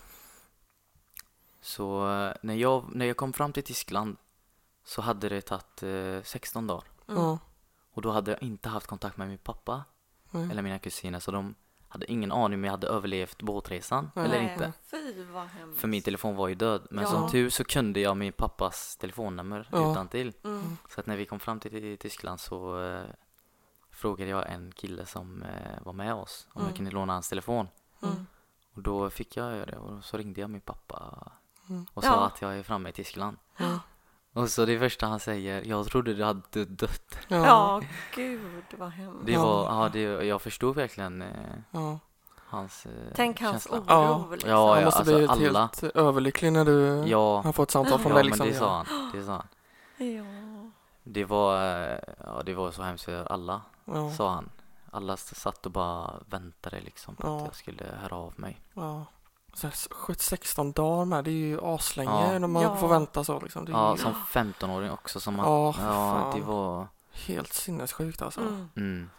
[1.62, 2.04] Så
[2.41, 4.17] när jag, när jag kom fram till Tyskland
[4.84, 6.84] så hade det tagit eh, 16 dagar.
[7.08, 7.38] Mm.
[7.91, 9.84] Och då hade jag inte haft kontakt med min pappa
[10.34, 11.56] eller mina kusiner så de
[11.94, 14.26] hade ingen aning om jag hade överlevt båtresan Nej.
[14.26, 14.74] eller Nej, inte.
[14.92, 15.80] Fy vad hemskt.
[15.82, 16.88] För min telefon var ju död.
[16.90, 17.10] Men Ja.
[17.10, 19.92] som tur så kunde jag min pappas telefonnummer Ja.
[19.92, 20.34] utan till.
[20.44, 20.78] Mm.
[20.90, 23.04] Så att när vi kom fram till till Tyskland så eh,
[23.92, 26.70] frågade jag en kille som eh, var med oss om Mm.
[26.70, 27.68] jag kunde låna hans telefon.
[28.04, 28.28] Mm.
[28.74, 31.32] Och då fick jag göra det och så ringde jag min pappa
[31.70, 31.86] Mm.
[31.94, 32.26] och sa Ja.
[32.26, 33.38] att jag är framme i Tyskland.
[34.34, 34.41] Ja.
[34.41, 37.17] Och så det första han säger, jag trodde du hade dött.
[37.28, 37.38] Ja.
[37.46, 37.82] Ja,
[38.15, 38.41] gud
[38.78, 39.26] vad hemskt.
[39.26, 39.46] Det Ja.
[39.46, 41.28] var, ja det, jag förstod verkligen eh,
[41.72, 42.00] Ja.
[42.38, 43.78] hans eh, Tänk hans känsla.
[43.78, 43.86] oro.
[43.88, 44.28] Ja.
[44.32, 44.50] Liksom.
[44.50, 45.60] Ja, Han måste alltså bli alla.
[45.60, 48.24] helt överlycklig när du Ja, har fått samtal från ja dig.
[48.24, 48.48] men Liksom.
[48.48, 49.12] det sa han.
[49.13, 49.48] Det sa han.
[50.08, 50.24] Ja.
[51.04, 51.56] Det var,
[51.91, 54.12] eh, ja, det var så hemskt för alla, Ja.
[54.12, 54.50] sa han.
[54.91, 57.38] Alla satt och bara väntade liksom på Ja.
[57.38, 58.62] att jag skulle höra av mig.
[58.74, 59.06] Ja.
[59.54, 62.39] Så här, sju- 16 dagar med, det är ju aslänge Ja.
[62.39, 62.76] när man Ja.
[62.76, 63.66] får vänta så liksom.
[63.70, 66.39] Ja, ju som 15-åring också som man, Ja, ja, fan.
[66.39, 68.42] det var, helt sinnessjukt alltså.
[68.42, 68.70] Mm.
[68.76, 69.10] mm.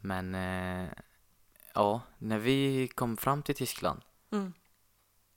[0.00, 0.88] Men, eh,
[1.74, 4.52] ja, när vi kom fram till Tyskland Mm.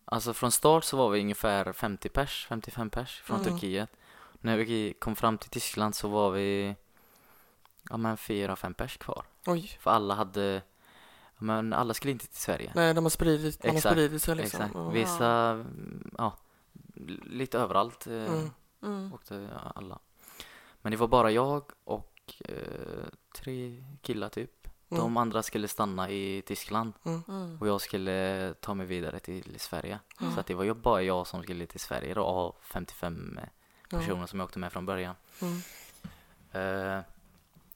[0.05, 3.51] Alltså från start så var vi ungefär 50 pers, 55 pers från Mm.
[3.53, 3.89] Turkiet.
[4.41, 6.75] När vi kom fram till Tyskland så var vi
[7.89, 9.25] ja men fyra, fem pers kvar.
[9.45, 9.77] Oj.
[9.81, 10.61] För alla hade,
[11.37, 12.71] men alla skulle inte till Sverige.
[12.75, 14.61] Nej, de har spridit, man har Exakt, spridit sig liksom.
[14.61, 14.75] Exakt.
[14.95, 16.37] Vissa, mm, ja,
[17.25, 18.49] lite överallt eh, Mm.
[18.83, 19.13] Mm.
[19.13, 19.99] åkte alla.
[20.81, 24.67] Men det var bara jag och eh, tre killar typ.
[24.89, 25.03] Mm.
[25.03, 27.57] De andra skulle stanna i Tyskland Mm.
[27.61, 29.99] och jag skulle ta mig vidare till Sverige.
[30.21, 30.33] Mm.
[30.33, 33.39] Så att det var ju bara jag som skulle till Sverige då av 55
[33.89, 33.97] Ja.
[33.99, 35.15] personer som jag åkte med från början.
[35.41, 35.57] Mm.
[36.51, 37.03] Eh,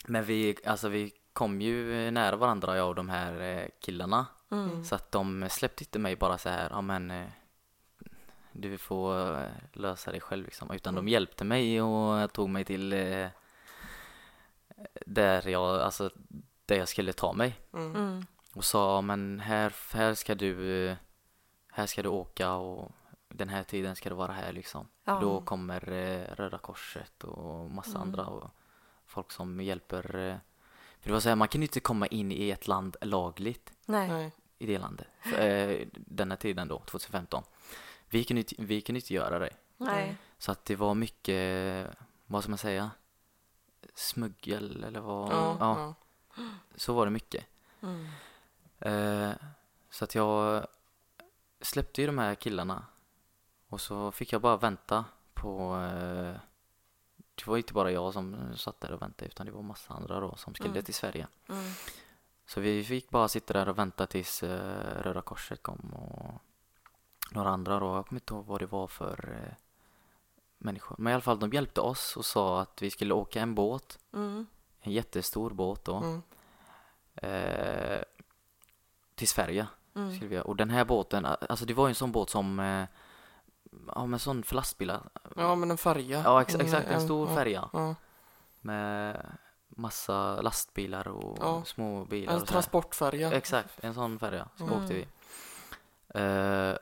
[0.06, 4.26] men vi, alltså vi kom ju nära varandra jag och de här eh, killarna.
[4.52, 4.84] Mm.
[4.84, 7.28] Så att de släppte inte mig bara så här, ja men eh,
[8.52, 10.72] du får eh, lösa det själv liksom.
[10.72, 13.28] Utan de hjälpte mig och tog mig till eh,
[15.06, 16.10] där jag, alltså
[16.66, 17.60] där jag skulle ta mig.
[17.74, 17.96] Mm.
[17.96, 18.26] Mm.
[18.56, 20.96] Och sa, men här, här ska du,
[21.72, 22.92] här ska du åka och
[23.30, 24.88] den här tiden ska du vara här liksom.
[25.04, 25.20] Ja.
[25.22, 28.02] Då kommer eh, Röda Korset och massa Mm.
[28.02, 28.52] andra och
[29.06, 30.40] folk som hjälper.
[31.02, 33.72] För det var så här, man kan ju inte komma in i ett land lagligt
[33.86, 34.32] Nej.
[34.58, 35.08] I det landet.
[35.22, 37.44] För, eh, den här tiden då, 2015.
[38.10, 39.50] Vi kunde, inte- vi kunde inte göra det.
[39.78, 40.16] Nej.
[40.38, 41.88] Så att det var mycket,
[42.26, 42.92] vad ska man säga,
[43.96, 45.94] smuggel eller vad, Ja, ja,
[46.38, 46.44] ja.
[46.76, 47.46] så var det mycket.
[47.82, 48.08] Mm.
[48.80, 49.32] Eh,
[49.90, 50.68] så att jag
[51.62, 52.86] släppte ju de här killarna
[53.68, 56.36] och så fick jag bara vänta på eh,
[57.46, 60.20] det var inte bara jag som satt där och väntade utan det var massa andra
[60.20, 60.84] då som skulle Mm.
[60.84, 61.28] till Sverige.
[61.50, 61.72] Mm.
[62.46, 66.42] Så vi fick bara sitta där och vänta tills eh, Röda Korset kom och
[67.32, 67.96] några andra då.
[67.96, 69.54] Jag kommer inte ihåg vad det var för eh,
[70.58, 70.96] människor.
[71.00, 74.00] Men i alla fall de hjälpte oss och sa att vi skulle åka en båt,
[74.14, 74.46] Mm.
[74.82, 76.22] en jättestor båt då, Mm.
[77.16, 78.04] eh,
[79.16, 79.68] till Sverige.
[79.96, 80.20] Mm.
[80.30, 80.40] Vi.
[80.40, 82.86] Och den här båten, alltså det var ju en sån båt som, eh,
[83.96, 85.10] ja men sån för lastbilar.
[85.36, 86.22] ja, men en färja.
[86.26, 87.96] Ja ex- Mm, exakt, en stor ja, färja Ja.
[88.62, 89.26] med
[89.70, 91.64] massa lastbilar och Ja.
[91.66, 93.32] små bilar En transportfärja.
[93.34, 94.48] Exakt, en sån färja.
[94.56, 94.76] Så Mm.
[94.78, 95.08] åkte vi.
[96.22, 96.78] Eh,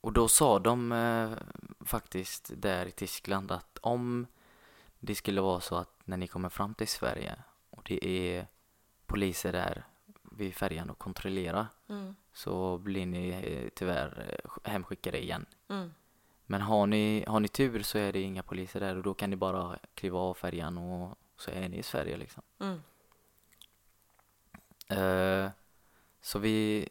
[0.00, 1.30] och då sa de eh,
[1.86, 4.26] faktiskt där i Tyskland att om
[5.00, 7.34] det skulle vara så att när ni kommer fram till Sverige
[7.70, 8.46] och det är
[9.06, 9.84] poliser där
[10.22, 12.14] vid färjan och kontrollerar Mm.
[12.32, 15.46] så blir ni eh, tyvärr hemskickade igen.
[15.68, 15.94] Mm.
[16.46, 19.30] Men har ni, har ni tur så är det inga poliser där och då kan
[19.30, 22.42] ni bara kliva av färjan och så är ni i Sverige liksom.
[22.58, 22.82] Mm.
[24.88, 25.50] Eh,
[26.20, 26.88] så vi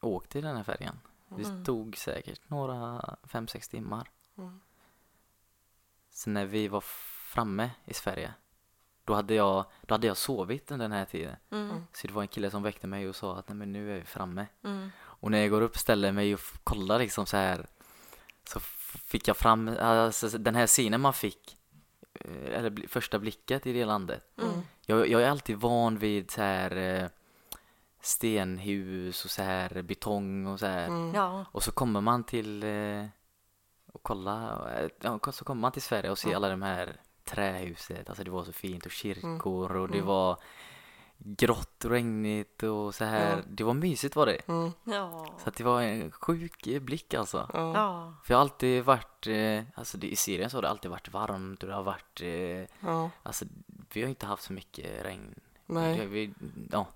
[0.00, 1.00] åkte i den här färjan.
[1.28, 1.64] Det Mm.
[1.64, 4.10] tog säkert några fem sex timmar.
[4.38, 4.60] Mm.
[6.10, 8.34] Sen när vi var framme i Sverige
[9.04, 11.36] då hade jag, då hade jag sovit under den här tiden.
[11.50, 11.86] Mm.
[11.92, 13.98] Så det var en kille som väckte mig och sa att nej men nu är
[13.98, 14.46] vi framme.
[14.62, 14.90] Mm.
[14.98, 17.66] Och när jag går upp och ställer mig och kollar liksom så här
[18.48, 18.60] så
[19.04, 21.56] fick jag fram alltså, den här synen man fick
[22.14, 24.24] eh, eller första blicket i det landet.
[24.42, 24.60] Mm.
[24.86, 27.08] Jag, jag är alltid van vid så här eh,
[28.00, 30.86] stenhus och så här betong och så här.
[30.86, 31.14] Mm.
[31.14, 31.44] Ja.
[31.52, 33.04] Och så kommer man till eh,
[33.92, 34.58] och kolla,
[35.32, 36.36] så kommer man till Sverige och ser Ja.
[36.36, 40.06] alla de här trähuset, alltså det var så fint och kyrkor och det Mm.
[40.06, 40.38] var
[41.18, 43.30] grått och regnigt och så här.
[43.30, 43.42] Ja.
[43.48, 44.48] Det var mysigt var det.
[44.48, 44.72] Mm.
[44.84, 45.26] Ja.
[45.42, 47.50] Så att det var en sjuk blick alltså.
[47.52, 47.72] Ja.
[47.74, 48.14] Ja.
[48.24, 51.08] För jag har alltid varit, eh, alltså det, i Syrien så har det alltid varit
[51.12, 53.10] varmt och det har varit, eh, ja.
[53.22, 53.44] alltså
[53.92, 55.34] vi har inte haft så mycket regn.
[55.66, 56.06] Det, Nej.
[56.06, 56.34] vi,
[56.72, 56.86] ja,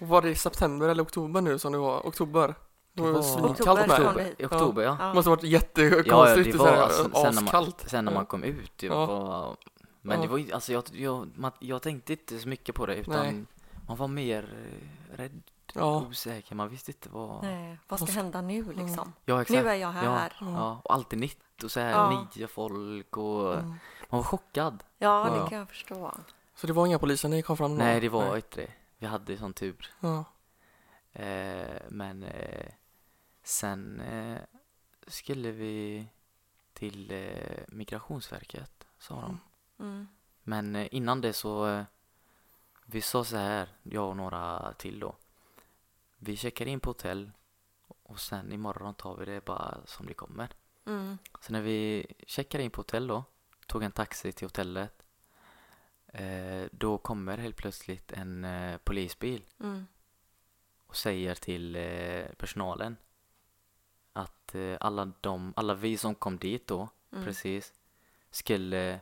[0.00, 2.06] Och Var det i september eller oktober nu som det var?
[2.06, 2.54] Oktober?
[2.94, 4.00] Det var Det var- svinkallt Oktober med.
[4.00, 4.90] oktober, oktober ja.
[4.90, 5.14] Det Ja.
[5.14, 6.52] måste ha varit Ja, ja, jättekonstigt.
[6.52, 9.06] det var var alltså, sen, när man, sen när man kom ut, det Ja.
[9.06, 9.56] var,
[10.02, 10.22] men Ja.
[10.22, 13.14] det var ju, alltså jag, jag, man, jag tänkte inte så mycket på det utan
[13.36, 13.44] Nej.
[13.86, 14.42] Man var mer
[15.12, 15.42] eh, rädd,
[15.74, 16.00] Ja.
[16.00, 19.12] osäker, man visste inte vad, Nej, vad ska hända nu liksom?
[19.24, 20.36] ja exakt, Nu är jag ja, här.
[20.40, 22.28] ja, och allt är nytt och så här Ja.
[22.36, 23.68] nya folk och Mm.
[23.68, 23.78] man
[24.18, 24.84] var chockad.
[24.98, 25.42] Ja, Ja.
[25.42, 26.14] det kan jag förstå.
[26.54, 27.70] Så det var inga poliser när ni kom fram?
[27.70, 27.76] då?
[27.76, 28.36] Nej det var Nej.
[28.36, 29.90] inte det, vi hade sån tur.
[30.00, 30.24] Ja.
[31.12, 32.72] Eh, men eh,
[33.42, 34.38] sen eh,
[35.06, 36.06] skulle vi
[36.72, 39.40] till eh, Migrationsverket, sa de.
[39.84, 40.08] Mm.
[40.42, 41.84] Men eh, innan det så, eh,
[42.92, 45.16] vi sa så här, jag och några till då.
[46.18, 47.30] Vi checkar in på hotell
[48.02, 50.48] och sen imorgon tar vi det bara som det kommer.
[50.86, 51.18] Mm.
[51.40, 53.24] Så när vi checkar in på hotell då,
[53.66, 55.02] tog en taxi till hotellet.
[56.06, 59.86] Eh, då kommer helt plötsligt en eh, polisbil Mm.
[60.86, 62.96] och säger till eh, personalen
[64.12, 67.24] att eh, alla, de, alla vi som kom dit då, Mm.
[67.24, 67.72] precis,
[68.30, 69.00] skulle,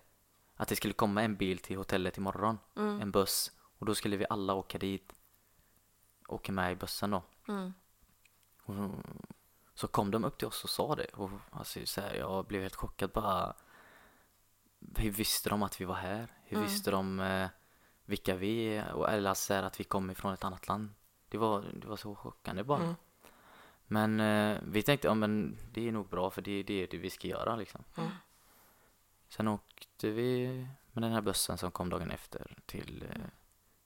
[0.57, 3.01] att det skulle komma en bil till hotellet imorgon, Mm.
[3.01, 5.13] en buss, och då skulle vi alla åka dit,
[6.29, 7.23] åka med i bussen då.
[7.49, 7.73] Mm.
[8.63, 8.91] Och
[9.75, 12.63] så kom de upp till oss och sa det, och alltså, så här, jag blev
[12.63, 13.55] helt chockad bara,
[14.97, 16.29] hur visste de att vi var här?
[16.45, 16.69] Hur Mm.
[16.69, 17.49] visste de eh,
[18.05, 18.93] vilka vi är?
[18.93, 20.95] Och- Eller så här, att vi kom ifrån ett annat land?
[21.29, 22.83] Det var, det var så chockande bara.
[22.83, 22.95] Mm.
[23.87, 26.99] Men eh, vi tänkte, ja men det är nog bra för det, det är det
[26.99, 27.85] vi ska göra liksom.
[27.97, 28.11] Mm.
[29.29, 30.49] Sen åkte vi
[30.93, 33.23] med den här bussen som kom dagen efter till eh,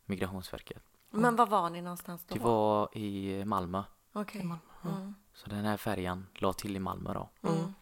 [0.07, 0.83] Migrationsverket.
[1.11, 2.35] Men var var ni någonstans då?
[2.35, 3.83] Det var i Malmö.
[4.13, 4.49] Okej.
[4.83, 4.91] Ja.
[4.91, 5.15] Mm.
[5.35, 7.29] Så den här färjan la till i Malmö då.
[7.43, 7.59] Mm.
[7.61, 7.75] Mm.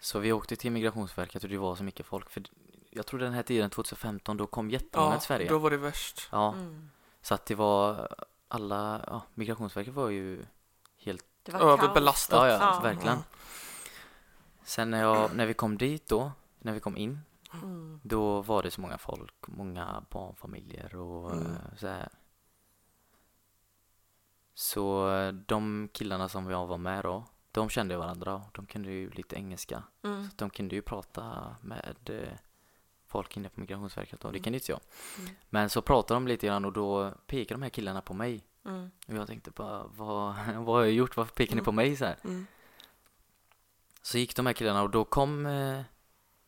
[0.00, 2.42] Så vi åkte till Migrationsverket och det var så mycket folk för
[2.90, 5.48] jag tror den här tiden 2015 då kom jättemånga Ja, till Sverige.
[5.48, 6.28] då var det värst.
[6.32, 6.90] Ja, Mm.
[7.22, 8.08] så att det var
[8.48, 10.44] alla, ja, Migrationsverket var ju
[10.98, 12.38] helt, Det var Överbelastat.
[12.38, 12.80] ja, ja, Ja.
[12.80, 13.16] verkligen.
[13.16, 13.22] Ja.
[14.64, 17.20] Sen när, jag, när vi kom dit då, när vi kom in.
[17.52, 18.00] Mm.
[18.02, 21.46] då var det så många folk, många barnfamiljer och Mm.
[21.46, 22.08] eh, så här.
[24.54, 25.08] Så
[25.46, 29.36] de killarna som jag var med då, de kände varandra och de kunde ju lite
[29.36, 29.82] engelska.
[30.02, 30.24] Mm.
[30.30, 32.32] Så de kunde ju prata med eh,
[33.06, 34.44] folk inne på Migrationsverket och det Mm.
[34.44, 34.80] kunde inte jag.
[35.18, 35.30] Mm.
[35.50, 38.46] Men så pratade de lite grann och då pekade de här killarna på mig.
[38.64, 38.90] Mm.
[39.08, 41.16] Och jag tänkte bara, vad, vad har jag gjort?
[41.16, 41.64] Varför pekar ni Mm.
[41.64, 42.16] på mig så här?
[42.24, 42.46] Mm.
[44.02, 45.80] Så gick de här killarna och då kom eh,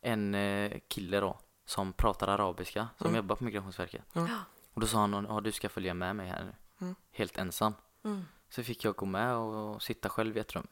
[0.03, 3.15] en eh, kille då som pratar arabiska som Mm.
[3.17, 4.01] jobbar på Migrationsverket.
[4.13, 4.27] Ja.
[4.73, 6.53] Och då sa han, ja du ska följa med mig här nu.
[6.81, 6.95] Mm.
[7.11, 7.73] Helt ensam.
[8.03, 8.25] Mm.
[8.49, 10.67] Så fick jag gå med och, sitta själv i ett rum.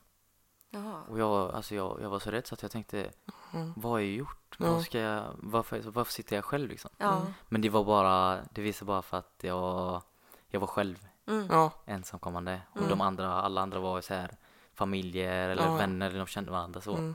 [0.70, 1.02] Jaha.
[1.10, 3.12] Och jag, alltså jag, jag var så rädd så att jag tänkte,
[3.54, 3.74] Mm.
[3.78, 4.56] vad har jag gjort?
[4.60, 6.92] Vad ska jag, varför, varför sitter jag själv liksom?
[6.98, 7.22] Mm.
[7.50, 10.02] Men det var bara, det visade bara för att jag,
[10.48, 11.70] jag var själv Mm.
[11.86, 12.62] Ensamkommande.
[12.72, 12.90] Och Mm.
[12.90, 14.38] de andra, alla andra var så här
[14.74, 17.14] familjer eller vänner, de kände varandra så.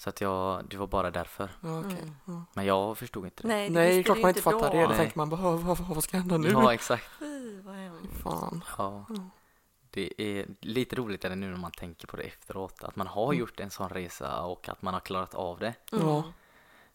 [0.00, 0.04] Mm.
[0.04, 1.50] Så att jag, det var bara därför.
[1.62, 2.12] okej.
[2.28, 2.44] Mm.
[2.54, 3.48] Men jag förstod inte det.
[3.48, 4.86] Nej, det Nej, klart man inte fattar det.
[4.86, 6.48] Då tänker man bara, vad, vad, vad ska hända nu?
[6.48, 7.04] Ja, exakt.
[7.18, 8.22] Fy, vad hemskt.
[8.22, 8.64] Fan.
[8.78, 9.04] Ja.
[9.10, 9.30] Mm.
[9.90, 12.84] Det är lite roligt är det nu när man tänker på det efteråt.
[12.84, 13.38] Att man har Mm.
[13.38, 15.74] gjort en sån resa och att man har klarat av det.
[15.92, 16.06] Mm.
[16.08, 16.22] Ja.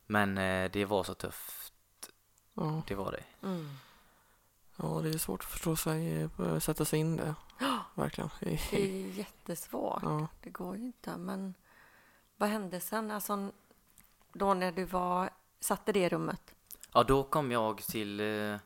[0.08, 1.74] Men eh, det var så tufft.
[2.54, 2.82] Ja.
[2.88, 3.48] Det var det.
[3.48, 3.70] Mm.
[4.76, 7.36] ja, det är svårt att förstå sig, eh, sätta sig in det.
[7.96, 8.30] Verkligen.
[8.40, 10.04] Det är- Det är jättesvårt.
[10.04, 10.28] Ja.
[10.44, 11.18] Det går ju inte.
[11.18, 11.54] Men
[12.38, 13.12] vad hände sen?
[13.12, 13.52] Alltså,
[14.34, 16.56] då när du var, satt i det rummet?
[16.94, 18.58] Ja, då kom jag till eh,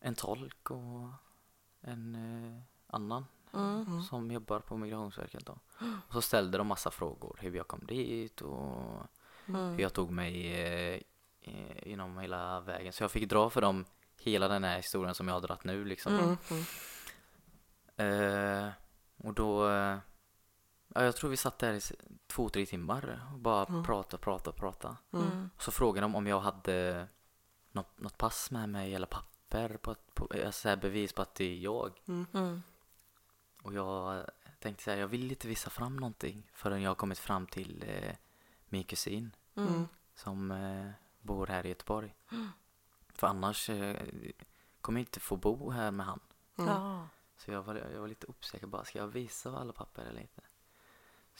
[0.00, 1.08] en tolk och
[1.80, 3.84] en eh, annan Mm.
[3.88, 4.02] Mm.
[4.02, 5.58] som jobbar på Migrationsverket då.
[6.08, 7.38] Och så ställde de massa frågor.
[7.40, 9.02] Hur jag kom dit och
[9.48, 9.70] Mm.
[9.70, 11.00] hur jag tog mig eh,
[11.40, 12.92] eh, inom hela vägen.
[12.92, 13.84] Så jag fick dra för dem
[14.20, 16.12] hela den här historien som jag har dragit nu liksom.
[16.14, 16.36] Mm.
[16.50, 16.64] Mm.
[17.96, 18.66] Mm.
[18.66, 18.72] Eh,
[19.16, 19.98] och då, eh,
[20.94, 21.80] ja, jag tror vi satt där i
[22.26, 23.84] två, tre timmar och bara Mm.
[23.84, 24.96] prata, prata, prata.
[25.12, 25.26] Mm.
[25.26, 25.50] Mm.
[25.56, 27.08] Och så frågade de om jag hade
[27.72, 31.44] något, något pass med mig eller papper på, att- på alltså bevis på att det
[31.44, 32.00] är jag.
[32.08, 32.26] Mm.
[32.34, 32.62] Mm.
[33.62, 34.24] Och jag
[34.60, 37.84] tänkte så här, jag vill inte visa fram någonting förrän jag har kommit fram till
[37.88, 38.14] eh,
[38.68, 39.68] min kusin Mm.
[39.74, 39.88] Mm.
[40.14, 42.14] som eh, bor här i Göteborg.
[43.14, 43.96] För annars eh,
[44.80, 46.20] kommer jag inte få bo här med han.
[46.58, 47.06] Mm.
[47.36, 50.40] Så jag var, jag var lite osäker bara, ska jag visa alla papper eller inte?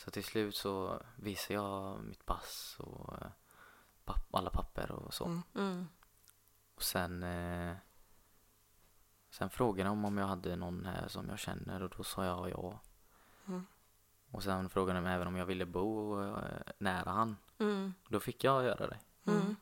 [0.04, 3.30] Så till slut så visade jag mitt pass och eh,
[4.04, 5.24] papp, alla papper och så.
[5.24, 5.42] Mm.
[5.54, 5.88] Mm.
[6.74, 7.76] Och sen eh,
[9.30, 12.50] Sen frågade de om jag hade någon här som jag känner och då sa jag
[12.50, 12.80] ja.
[13.48, 13.66] Mm.
[14.30, 16.42] Och sen frågade de även om jag ville bo eh,
[16.78, 17.36] nära han.
[17.58, 17.94] Mm.
[18.08, 18.98] Då fick jag göra det.
[19.24, 19.56] Mm.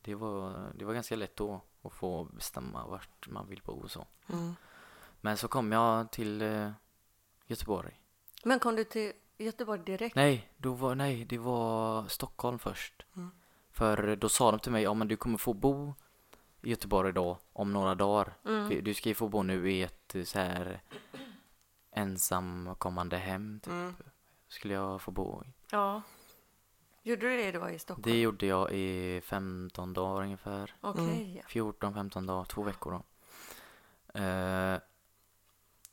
[0.00, 3.90] Det var, det var ganska lätt då att få bestämma vart man vill bo och
[3.90, 4.06] så.
[4.26, 4.54] Mm.
[5.20, 6.70] Men så kom jag till eh,
[7.46, 8.00] Göteborg.
[8.44, 10.16] Men kom du till Göteborg direkt?
[10.16, 13.06] Nej, då var, nej, det var Stockholm först.
[13.16, 13.30] Mm.
[13.70, 15.94] För då sa de till mig, ja men du kommer få bo
[16.62, 18.34] i Göteborg då om några dagar.
[18.44, 18.84] Mm.
[18.84, 20.80] Du ska ju få bo nu i ett eh, så här
[21.90, 23.94] ensamkommande hem typ, Mm.
[24.48, 25.52] skulle jag få bo i.
[25.70, 26.02] Ja.
[27.02, 28.02] Gjorde du det då i Stockholm?
[28.02, 30.74] Det gjorde jag i 15 dagar ungefär.
[30.80, 31.42] Okej.
[31.48, 33.04] 14-15 dagar, två veckor då.
[34.20, 34.78] Eh,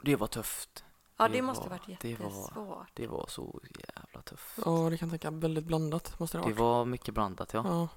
[0.04, 0.86] det var tufft.
[1.22, 2.88] Ja, Det det måste var- ha varit det var- jättesvårt.
[2.94, 3.60] Det var så
[3.96, 4.60] jävla tufft.
[4.66, 5.38] Ja, det kan jag tänka.
[5.38, 6.60] Väldigt blandat måste det ha Det varit.
[6.60, 7.62] var mycket blandat ja.
[7.66, 7.88] Ja.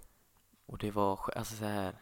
[0.66, 1.96] Och det var, alltså så här.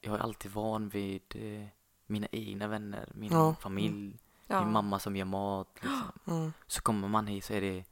[0.00, 1.66] Jag är alltid van vid eh,
[2.06, 3.54] mina egna vänner, min Ja.
[3.60, 4.64] familj, Ja.
[4.64, 6.12] min mamma som gör mat liksom.
[6.26, 6.52] Mm.
[6.66, 7.84] Så kommer man hit så är det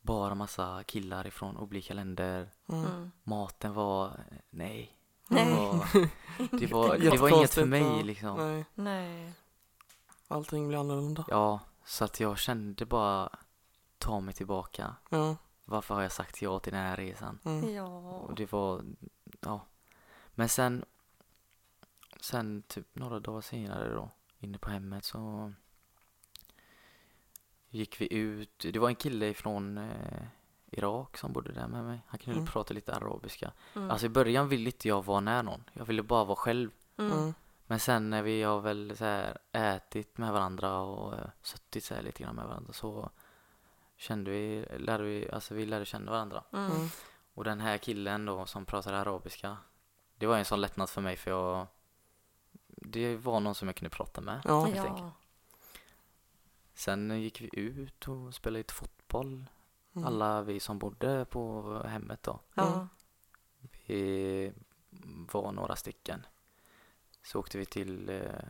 [0.00, 2.48] bara massa killar ifrån olika länder.
[2.66, 2.84] Mm.
[2.84, 3.10] Mm.
[3.24, 4.96] Maten var, nej.
[5.28, 5.48] Nej.
[5.48, 5.66] Det
[6.38, 8.36] var, det var, det var inget för mig liksom.
[8.36, 9.32] Nej, Nej.
[10.32, 11.24] Allting blir annorlunda.
[11.28, 13.28] Ja, så att jag kände bara
[13.98, 14.96] ta mig tillbaka.
[15.10, 15.36] Ja.
[15.64, 17.38] Varför har jag sagt ja till den här resan?
[17.44, 17.74] Mm.
[17.74, 17.86] Ja.
[18.10, 18.84] Och det var,
[19.40, 19.66] ja.
[20.34, 20.84] Men sen,
[22.20, 25.52] sen typ några dagar senare då, inne på hemmet så
[27.68, 28.58] gick vi ut.
[28.72, 30.22] Det var en kille ifrån eh,
[30.66, 32.00] Irak som bodde där med mig.
[32.06, 32.52] Han kunde Mm.
[32.52, 33.52] prata lite arabiska.
[33.76, 33.90] Mm.
[33.90, 35.64] Alltså i början ville inte jag vara nära någon.
[35.72, 36.70] Jag ville bara vara själv.
[36.96, 37.34] Mm.
[37.72, 37.74] Mm.
[37.74, 41.94] Men sen när vi har väl så här ätit med varandra och eh, suttit så
[41.94, 43.10] här lite grann med varandra så
[43.96, 46.44] kände vi, lärde vi, alltså vi lärde känna varandra.
[46.52, 46.70] Mm.
[46.70, 46.88] Mm.
[47.34, 49.56] Och den här killen då som pratade arabiska
[50.16, 51.66] Det var en sån lättnad för mig för jag
[52.66, 54.64] Det var någon som jag kunde prata med Ja.
[54.64, 54.76] helt.
[54.76, 55.12] Ja.
[56.74, 59.46] Sen gick vi ut och spelade lite fotboll
[59.94, 60.06] Mm.
[60.06, 62.88] Alla vi som bodde på hemmet då Ja.
[63.86, 64.52] Vi
[65.32, 66.26] var några stycken.
[67.22, 68.44] Så åkte vi till eh,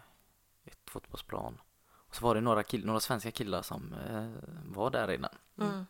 [0.65, 1.61] ett fotbollsplan.
[1.95, 4.31] Och så var det några, kill- några svenska killar som eh,
[4.75, 5.31] var där redan.
[5.59, 5.87] Mm.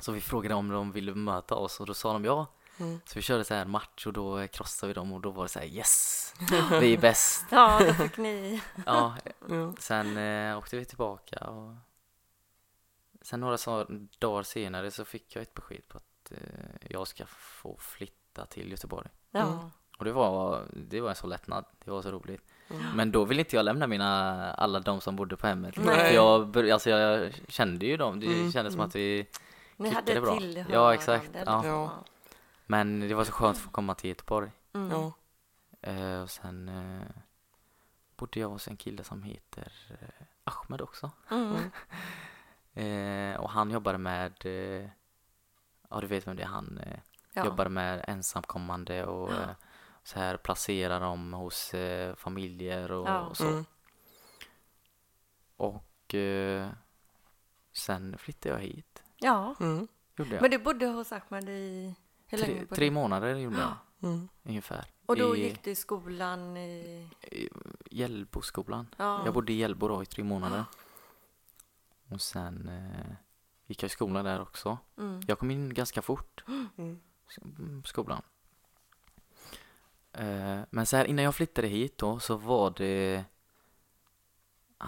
[0.00, 2.46] Så vi frågade om de ville möta oss och då sa de ja.
[2.78, 3.00] Mm.
[3.04, 5.48] Så vi körde så här match och då krossade vi dem och då var det
[5.48, 6.34] så här yes,
[6.80, 7.44] vi är bäst.
[7.50, 8.62] Ja, då fick ni...
[8.86, 9.16] Ja,
[9.48, 9.74] Ja.
[9.78, 11.74] sen eh, åkte vi tillbaka och
[13.22, 13.86] sen några så-
[14.18, 16.38] dagar senare så fick jag ett besked på att eh,
[16.90, 19.08] jag ska få flytta till Göteborg.
[19.30, 19.40] Ja.
[19.42, 19.70] Mm.
[19.98, 22.42] Och det var, det var en så lättnad, det var så roligt.
[22.70, 22.96] Mm.
[22.96, 25.74] Men då ville inte jag lämna mina, alla de som bodde på hemmet.
[25.76, 25.94] Nej.
[25.96, 28.88] För jag, alltså jag kände ju dem, det Mm, kändes som mm.
[28.88, 29.26] att vi
[29.76, 30.36] Ni Klickade hade bra.
[30.38, 30.74] tillhörande.
[30.74, 31.30] Ja, exakt.
[31.46, 31.66] Ja.
[31.66, 31.90] Ja.
[32.66, 34.50] Men det var så skönt att få komma till Göteborg.
[34.72, 34.90] Mm.
[34.90, 35.12] Ja.
[35.90, 37.08] Eh, och sen eh,
[38.16, 41.10] bodde jag hos en kille som heter eh, Ahmed också.
[41.30, 41.56] Mm.
[42.76, 44.32] Eh, och han jobbade med,
[45.90, 46.80] ja du vet vem det är, han
[47.32, 47.44] Ja.
[47.44, 49.48] jobbade med ensamkommande och eh,
[50.04, 53.20] så här placera dem hos eh, familjer och, Ja.
[53.20, 53.48] och så.
[53.48, 53.64] Mm.
[55.56, 56.68] Och eh,
[57.72, 59.02] sen flyttade jag hit.
[59.18, 59.54] ja.
[59.60, 59.88] Mm.
[60.16, 60.42] Gjorde jag.
[60.42, 61.94] Men du bodde hos Ahmed i...
[62.26, 64.28] Hur länge tre, bodde tre månader gjorde jag Mm.
[64.42, 64.84] ungefär.
[65.06, 67.08] Och då I, gick du i skolan i...
[67.22, 67.48] i
[67.90, 68.86] Hjällboskolan.
[68.96, 69.22] Ja.
[69.24, 70.64] Jag bodde i Hjällbo då i tre månader.
[72.10, 73.14] Och sen eh,
[73.66, 74.78] gick jag i skolan där också.
[74.98, 75.20] Mm.
[75.26, 76.44] Jag kom in ganska fort
[76.76, 78.22] mm, skolan.
[80.14, 83.24] Eh, men så här innan jag flyttade hit då så var det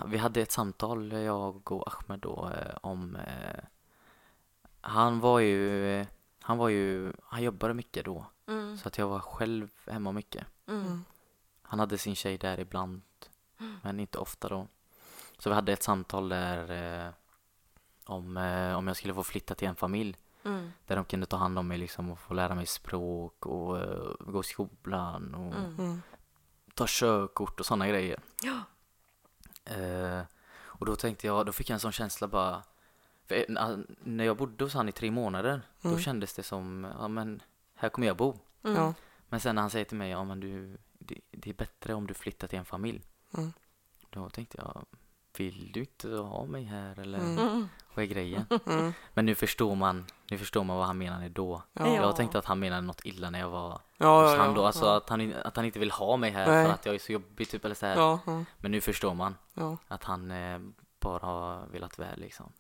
[0.07, 3.65] vi hade ett samtal jag och Ahmed då eh, om eh,
[4.81, 6.07] han var ju
[6.41, 8.79] han var ju han jobbade mycket då Mm.
[8.79, 10.47] så att jag var själv hemma mycket.
[10.67, 11.05] Mm.
[11.63, 13.03] Han hade sin tjej där ibland
[13.83, 14.69] men inte ofta då.
[15.39, 17.13] Så vi hade ett samtal där
[18.05, 18.37] om,
[18.77, 20.17] om jag skulle få flytta till en familj
[20.47, 20.73] Mm.
[20.87, 24.15] där de kunde ta hand om mig liksom och få lära mig språk och eh,
[24.21, 25.75] gå i skolan och Mm.
[25.79, 26.03] Mm.
[26.75, 28.21] ta körkort och sådana grejer.
[28.43, 28.61] Ja.
[29.65, 30.21] Eh,
[30.59, 32.63] och då tänkte jag, då fick jag en sån känsla bara
[33.27, 36.01] för, eh, när jag bodde hos han i tre månader då Mm.
[36.01, 37.43] kändes det som, ja men
[37.75, 38.39] här kommer jag bo.
[38.63, 38.77] Mm.
[38.77, 38.95] Ja.
[39.29, 42.07] Men sen när han säger till mig, ja men du, det, det är bättre om
[42.07, 43.03] du flyttar till en familj.
[43.37, 43.53] Mm.
[44.11, 44.85] Då tänkte jag,
[45.37, 47.69] vill du inte ha mig här eller Mm.
[47.97, 48.09] Mm.
[48.09, 48.47] vad är grejen?
[48.79, 48.93] Mm.
[49.15, 51.63] Men nu förstår man, nu förstår man vad han menade då.
[51.73, 51.87] Ja.
[51.87, 51.95] Ja.
[51.95, 54.61] Jag tänkte att han menade något illa när jag var Ja, hos ja, han då.
[54.63, 54.67] ja.
[54.67, 56.67] Alltså att, han, att han inte vill ha mig här Nej.
[56.67, 58.19] för att jag är så jobbig typ eller så här.
[58.59, 59.35] Men nu förstår man
[59.89, 60.61] att han eh,
[61.01, 62.53] bara har velat väl liksom.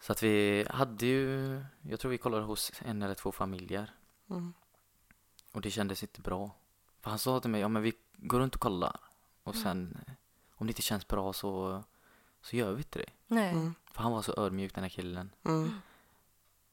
[0.00, 3.90] Så att vi hade ju, jag tror vi kollade hos en eller två familjer
[4.30, 4.52] Mm.
[5.52, 6.50] och det kändes inte bra.
[7.00, 9.00] För han sa till mig, ja men vi går runt och kollar
[9.42, 10.12] och sen eh,
[10.56, 11.82] om det inte känns bra så,
[12.44, 13.10] så gör vi inte det.
[13.26, 13.50] Nej.
[13.50, 13.74] Mm.
[13.92, 15.30] För han var så ödmjuk den här killen.
[15.44, 15.70] Mm.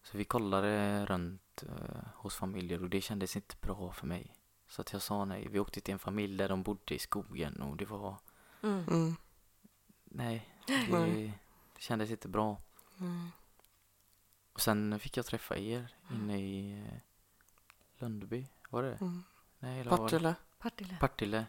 [0.03, 4.35] Så vi kollade runt eh, hos familjer och det kändes inte bra för mig.
[4.67, 5.47] Så att jag sa nej.
[5.47, 8.17] Vi åkte till en familj där de bodde i skogen och det var,
[8.63, 8.83] Mm.
[8.87, 9.15] Mm.
[10.03, 11.33] nej, det, det
[11.77, 12.57] kändes inte bra.
[12.99, 13.27] Mm.
[14.53, 16.97] Och sen fick jag träffa er inne i eh,
[17.99, 19.23] Lundby, var det Mm.
[19.59, 20.03] Nej, eller var det?
[20.03, 20.35] Partille.
[20.59, 20.97] Partille.
[20.99, 21.45] Partille.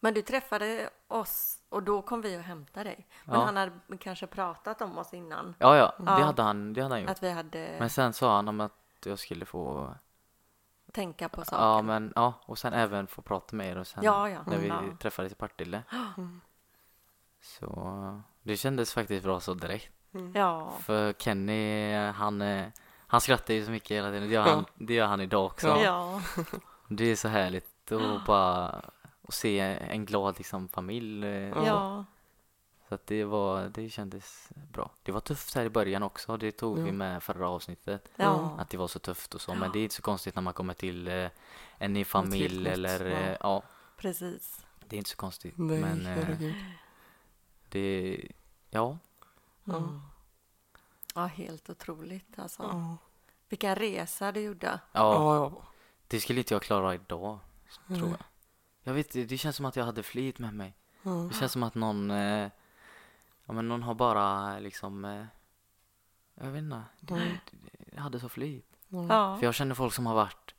[0.00, 3.06] Men du träffade oss och då kom vi och hämtade dig.
[3.24, 3.44] Men Ja.
[3.44, 5.54] han hade kanske pratat om oss innan.
[5.58, 6.04] Ja, ja, Ja.
[6.04, 7.10] det hade han, det hade han gjort.
[7.10, 8.72] Att vi hade Men sen sa han om att
[9.04, 9.94] jag skulle få,
[10.92, 11.64] tänka på saken.
[11.66, 14.38] ja men ja, och sen även få prata med er och sen ja, ja.
[14.46, 14.82] när vi ja.
[15.00, 15.82] träffades i Partille.
[16.16, 16.40] Mm.
[17.40, 19.92] Så det kändes faktiskt bra så direkt.
[20.14, 20.32] Mm.
[20.34, 20.72] ja.
[20.80, 22.42] För Kenny, han,
[23.06, 24.28] han skrattar ju så mycket hela tiden.
[24.28, 24.54] Det gör, Ja.
[24.54, 25.68] han, det gör han idag också.
[25.68, 25.80] Ja.
[25.82, 26.20] Ja.
[26.88, 28.80] Det är så härligt att bara
[29.28, 31.26] att se en glad liksom, familj.
[31.26, 31.32] eh,
[31.66, 32.04] Ja.
[32.88, 34.90] Så att det, var, det kändes bra.
[35.02, 36.36] Det var tufft här i början också.
[36.36, 36.92] Det tog vi Ja.
[36.92, 38.08] med förra avsnittet.
[38.16, 38.56] Ja.
[38.58, 39.54] Att det var så tufft och så.
[39.54, 41.28] Men det är inte så konstigt när man kommer till eh,
[41.78, 43.16] en ny familj eller ja.
[43.16, 43.62] eh, ja.
[43.96, 44.64] Precis.
[44.86, 45.54] Det är inte så konstigt.
[45.58, 46.54] Nej, Men eh, herregud.
[47.68, 48.20] det,
[48.70, 48.98] ja.
[49.64, 49.76] Ja.
[49.76, 50.00] Mm.
[51.14, 52.62] Ja, helt otroligt alltså.
[52.62, 52.96] Ja.
[53.48, 54.80] Vilken resa du gjorde.
[54.92, 55.52] Ja,
[56.08, 57.38] det skulle inte jag klara idag.
[57.86, 58.18] Tror jag.
[58.88, 60.74] Jag vet det det känns som att jag hade flit med mig.
[61.02, 61.10] Ja.
[61.10, 62.50] Det känns som att någon, eh,
[63.44, 65.24] ja men någon har bara liksom, eh,
[66.34, 67.36] jag vet inte, Mm.
[67.94, 68.66] jag hade så flit.
[68.88, 69.06] Ja.
[69.08, 69.36] Ja.
[69.38, 70.54] För jag känner folk som har varit,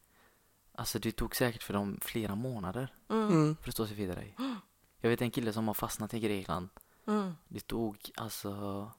[0.75, 3.27] alltså det tog säkert för dem flera månader Mm.
[3.27, 3.55] Mm.
[3.61, 4.27] för att stå sig vidare.
[5.01, 6.69] Jag vet en kille som har fastnat i Grekland.
[7.07, 7.35] Mm.
[7.47, 8.91] Det tog alltså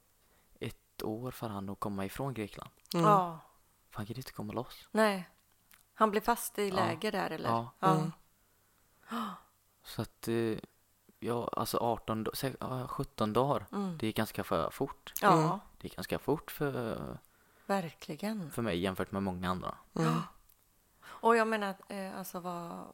[0.59, 2.69] ett år för han att komma ifrån Grekland.
[2.93, 3.05] Mm.
[3.05, 3.39] Ja.
[3.89, 4.87] För han kunde inte komma loss.
[4.91, 5.29] Nej.
[5.93, 6.75] Han blev fast i Ja.
[6.75, 7.49] läger där eller?
[7.49, 7.71] Ja.
[7.79, 8.11] Ja.
[9.83, 10.57] Så att, eh,
[11.19, 13.97] ja alltså 18, da- sä- ja, 17 dagar, Mm.
[13.97, 15.13] det är ganska för fort.
[15.21, 15.59] Ja, Mm.
[15.77, 17.17] Det är ganska fort för,
[17.65, 18.51] verkligen.
[18.51, 19.75] för mig jämfört med många andra.
[19.95, 20.13] Mm.
[21.03, 22.85] Och jag menar, eh, alltså vad...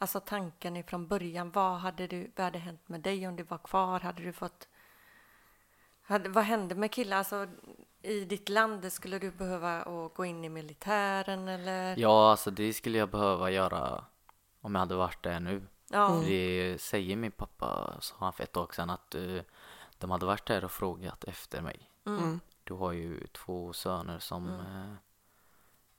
[0.00, 3.58] Alltså tanken ifrån början, vad hade, du, vad hade hänt med dig om du var
[3.58, 4.00] kvar?
[4.00, 4.68] Hade du fått...
[6.02, 7.16] Hade, vad hände med killar?
[7.16, 7.46] Alltså,
[8.02, 11.96] i ditt land, skulle du behöva gå in i militären eller?
[11.96, 14.04] Ja, alltså det skulle jag behöva göra
[14.68, 15.66] om jag hade varit där nu.
[15.90, 16.08] Ja.
[16.14, 16.24] Mm.
[16.28, 19.40] Det säger min pappa, sa han för ett tag sedan, att eh,
[19.98, 21.90] de hade varit där och frågat efter mig.
[22.06, 22.18] Mm.
[22.22, 22.40] Mm.
[22.64, 24.60] Du har ju två söner som Mm.
[24.60, 24.94] eh,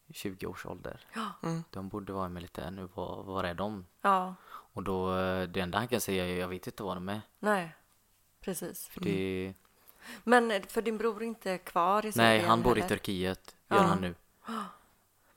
[0.07, 1.05] i 20 års ålder.
[1.13, 1.26] Ja.
[1.43, 1.63] Mm.
[1.70, 2.89] De borde vara i militär nu.
[2.93, 3.86] Var, var är de?
[4.01, 7.09] ja, Och då, eh, det enda han kan säga är jag vet inte var de
[7.09, 7.22] är.
[7.39, 7.76] nej,
[8.41, 8.88] precis.
[8.88, 9.53] För det,
[10.24, 12.95] Men eh, för din bror är inte kvar i Syrien nej, han bor i heller?
[12.95, 13.84] Turkiet, gör Ja.
[13.84, 14.15] han nu.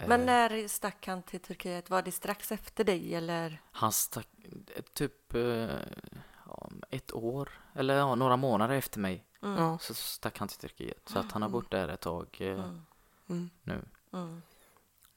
[0.09, 1.91] Men Eh, när stack han till Turkiet?
[1.91, 3.63] Var det strax efter dig eller?
[3.73, 4.29] Han stack
[4.77, 5.41] eh, typ eh,
[6.47, 9.79] ja, ett år, eller ja, några månader efter mig, Mm.
[9.79, 11.09] Så stack han till Turkiet.
[11.09, 12.85] Så att han har bott där ett tag Mm.
[13.29, 13.51] Mm.
[13.63, 13.85] nu.
[14.13, 14.43] Mm.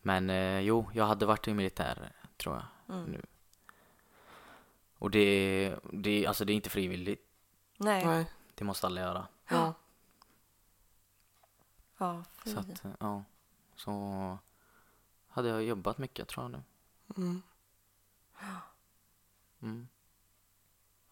[0.02, 0.30] Men
[0.66, 2.96] jo, jag hade varit i militär, tror jag.
[2.96, 3.12] Mm.
[3.12, 3.22] Nu.
[4.98, 7.28] Och det, det, alltså det är inte frivilligt.
[7.78, 8.06] Nej.
[8.06, 8.26] Nej.
[8.56, 9.28] Det måste alla göra.
[9.50, 9.74] Ja.
[11.98, 12.52] Ja, fy.
[12.52, 13.24] Så att, ja.
[13.76, 14.38] Så
[15.36, 16.64] hade jag jobbat mycket, tror jag nu.
[17.18, 17.42] Mm.
[19.62, 19.88] Mm,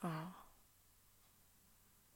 [0.01, 0.09] ja.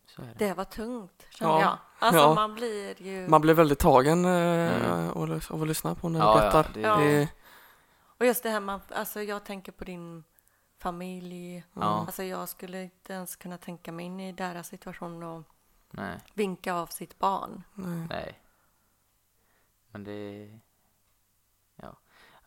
[0.05, 0.33] så är det.
[0.45, 1.61] Det var tungt, kände Ja.
[1.61, 1.77] jag.
[1.99, 2.33] Alltså Ja.
[2.35, 3.27] man blir ju...
[3.27, 5.09] Man blir väldigt tagen eh, Mm.
[5.49, 6.71] av att- lyssna på när du Ja, ja, berättar.
[6.73, 6.97] det- Ja.
[6.97, 7.29] Det,
[8.19, 10.23] Och just det här, man, alltså jag tänker på din
[10.77, 11.63] familj.
[11.73, 11.81] Ja.
[11.81, 15.43] Alltså jag skulle inte ens kunna tänka mig in i deras situation och
[15.91, 17.63] Nej, vinka av sitt barn.
[17.73, 18.07] nej.
[18.09, 18.39] nej.
[19.91, 20.59] Men det...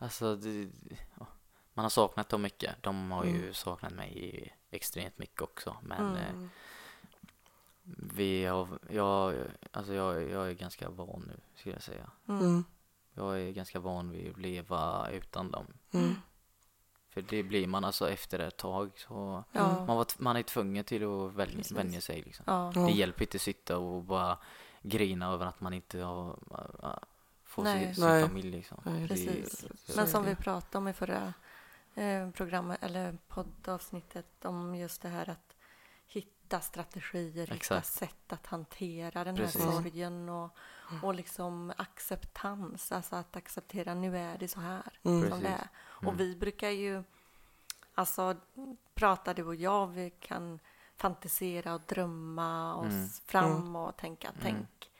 [0.01, 0.69] Alltså det.
[1.73, 2.83] Man har saknat dem mycket.
[2.83, 3.53] De har ju Mm.
[3.53, 5.77] saknat mig extremt mycket också.
[5.81, 6.49] Men eh, Mm.
[8.13, 9.35] vi har, jag,
[9.71, 12.11] alltså jag, jag är ganska van nu, skulle jag säga.
[12.27, 12.41] Mm.
[12.41, 12.63] Mm.
[13.13, 15.65] Jag är ganska van vid att leva utan dem.
[15.91, 16.15] Mm.
[17.09, 19.85] För det blir man alltså efter ett tag så Ja.
[19.85, 21.77] man, var, man är tvungen till att välja, Precis.
[21.77, 22.43] vänja sig liksom.
[22.47, 22.71] Ja.
[22.87, 24.37] Det hjälper inte att sitta och bara
[24.81, 26.39] grina över att man inte har,
[27.51, 27.85] får Nej.
[27.85, 28.27] sin, sin Nej.
[28.27, 28.81] familj liksom.
[28.85, 29.59] Nej, Det- Precis.
[29.87, 30.41] det- Men som är vi det.
[30.41, 31.33] pratade om i förra
[31.95, 35.55] eh, programmet, eller poddavsnittet, om just det här att
[36.07, 37.87] hitta strategier, hitta Exakt.
[37.87, 39.61] sätt att hantera den Precis.
[39.63, 40.55] här sorgen och,
[41.03, 45.21] och liksom acceptans, alltså att acceptera nu är det så här Mm.
[45.21, 45.45] som det Precis.
[45.45, 45.67] är.
[46.01, 46.07] Mm.
[46.13, 47.03] Och vi brukar ju,
[47.95, 48.35] alltså
[48.93, 50.59] prata du och jag, vi kan
[50.95, 53.09] fantisera och drömma oss Mm.
[53.25, 54.39] fram och tänka, Mm.
[54.41, 54.91] tänk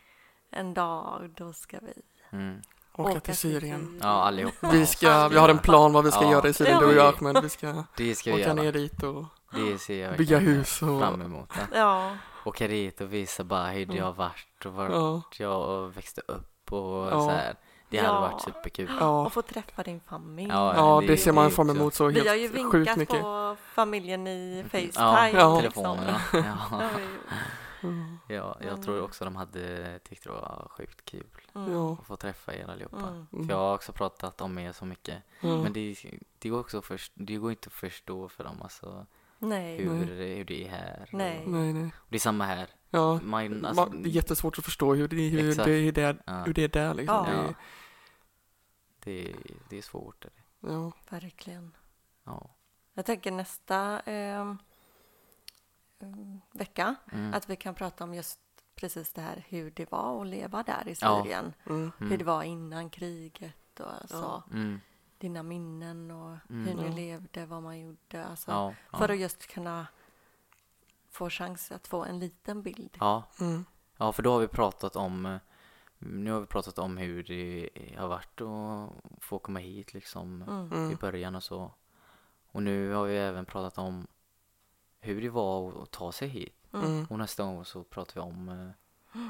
[0.50, 1.94] en dag, då ska vi
[2.32, 2.62] Mm.
[2.98, 4.00] Åka till Syrien.
[4.02, 4.70] Ja, allihopa.
[4.72, 6.32] Vi, ska, vi har en plan vad vi ska Ja.
[6.32, 7.44] göra i Syrien, du och jag Ahmed.
[7.44, 9.26] Vi ska Det ska vi åka ner dit och
[9.56, 11.00] Det ser jag bygga hus och...
[11.00, 11.50] fram emot.
[11.58, 11.78] Ja.
[11.78, 14.06] Ja, Åka dit och visa bara hur det Ja.
[14.06, 17.12] har varit och vart Ja, jag växte upp och Ja.
[17.12, 17.56] så här.
[17.90, 18.20] Det hade Ja.
[18.22, 18.92] varit superkul.
[19.00, 19.26] ja.
[19.26, 20.50] och få träffa din familj.
[20.52, 22.74] Ja, ja det- det ser man det fram emot så Vi har ju helt sjukt
[22.76, 23.22] vinkat mycket.
[23.22, 24.92] på familjen i Facetime.
[24.96, 25.60] Ja, Ja.
[25.60, 26.06] telefonen.
[26.34, 26.44] Liksom.
[26.80, 26.90] Ja.
[27.84, 28.18] Mm.
[28.28, 28.82] Ja, jag Mm.
[28.82, 31.72] tror också de hade tyckt det var sjukt kul Mm.
[31.74, 31.94] Ja.
[31.94, 33.08] att få träffa er allihopa.
[33.08, 33.28] Mm.
[33.48, 35.24] För jag har också pratat om er så mycket.
[35.42, 35.64] Ja.
[35.64, 35.96] Men det,
[36.40, 39.06] det, går också först, det går inte att förstå för dem alltså,
[39.40, 39.78] Nej.
[39.78, 40.06] hur, Nej.
[40.06, 41.10] det, hur det är här.
[41.12, 41.44] Nej.
[41.46, 41.92] Och, Nej, nej.
[42.10, 42.68] det är samma här.
[42.90, 45.66] Ja, Man, alltså, man, det är jättesvårt att förstå hur det, hur Exakt.
[45.66, 47.26] det, är, ja, hur det är där liksom.
[47.28, 47.54] Ja.
[49.00, 49.36] Det, det,
[49.70, 50.26] det är svårt.
[50.26, 50.72] är det.
[50.74, 50.92] ja.
[51.10, 51.76] Verkligen.
[52.24, 52.50] Ja.
[52.94, 54.58] Jag tänker nästa eh, mm,
[56.52, 57.34] vecka Mm.
[57.34, 58.40] att vi kan prata om just
[58.76, 61.22] precis det här hur det var att leva där i Ja.
[61.24, 61.54] Syrien.
[61.66, 61.92] Mm.
[61.98, 64.44] Hur det var innan kriget och alltså, Ja.
[64.52, 64.80] Mm.
[65.18, 66.68] dina minnen och Mm.
[66.68, 66.96] hur ni Ja.
[66.96, 68.26] levde, vad man gjorde.
[68.26, 68.98] Alltså, Ja, ja.
[68.98, 69.88] För att just kunna
[71.10, 72.98] få chans att få en liten bild.
[73.00, 73.24] ja.
[73.40, 73.66] Mm.
[73.98, 75.38] ja, för då har vi pratat om eh,
[75.98, 78.90] nu har vi pratat om hur det har varit att
[79.24, 80.74] få komma hit liksom Mm.
[80.74, 80.96] i Mm.
[81.02, 81.72] början och så.
[82.52, 84.08] Och nu har vi även pratat om
[85.02, 86.56] hur det var att ta sig hit.
[86.74, 86.86] Mm.
[86.86, 87.06] Mm.
[87.10, 89.22] Och nästa gång så pratar vi om eh,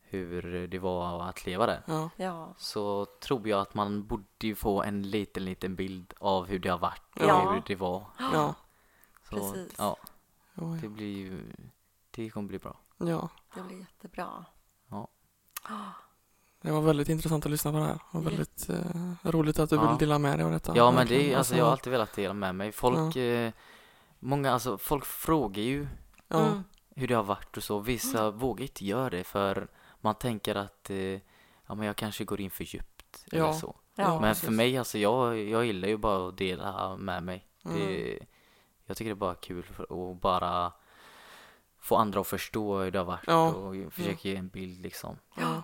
[0.00, 1.82] hur det var att leva där.
[1.86, 2.10] Ja.
[2.16, 2.54] Ja.
[2.58, 6.68] Så tror jag att man borde ju få en liten, liten bild av hur det
[6.68, 7.50] har varit och Ja.
[7.52, 8.04] hur det var.
[8.18, 8.54] Ja.
[9.30, 9.74] Så, Precis.
[9.78, 9.96] Ja,
[10.80, 11.52] det blir ju,
[12.10, 12.76] det kommer bli bra.
[12.98, 13.28] ja.
[13.54, 14.44] Det blir jättebra.
[14.90, 15.08] Ja.
[16.60, 17.98] Det var väldigt intressant att lyssna på det här.
[18.10, 18.68] Och Jätte- väldigt
[19.24, 19.88] eh, roligt att du Ja.
[19.90, 20.76] vill dela med dig av detta.
[20.76, 22.72] Ja, men det alltså jag har alltid velat dela med mig.
[22.72, 23.52] Folk, eh,
[24.26, 25.86] många, alltså folk frågar ju
[26.28, 26.46] Ja.
[26.46, 26.64] Mm.
[26.90, 27.78] hur det har varit och så.
[27.78, 29.68] Vissa vågar inte göra det för
[30.00, 30.96] man tänker att eh,
[31.66, 33.52] ja, men jag kanske går in för djupt eller Ja.
[33.52, 33.76] så.
[33.94, 34.44] Ja, men precis.
[34.44, 37.46] för mig, alltså jag, jag gillar ju bara att dela med mig.
[37.64, 37.78] Mm.
[37.78, 38.18] Det,
[38.86, 40.72] jag tycker det är bara kul att bara
[41.78, 43.52] få andra att förstå hur det har varit Ja.
[43.52, 45.18] och försöka ge en bild liksom.
[45.36, 45.62] Ja.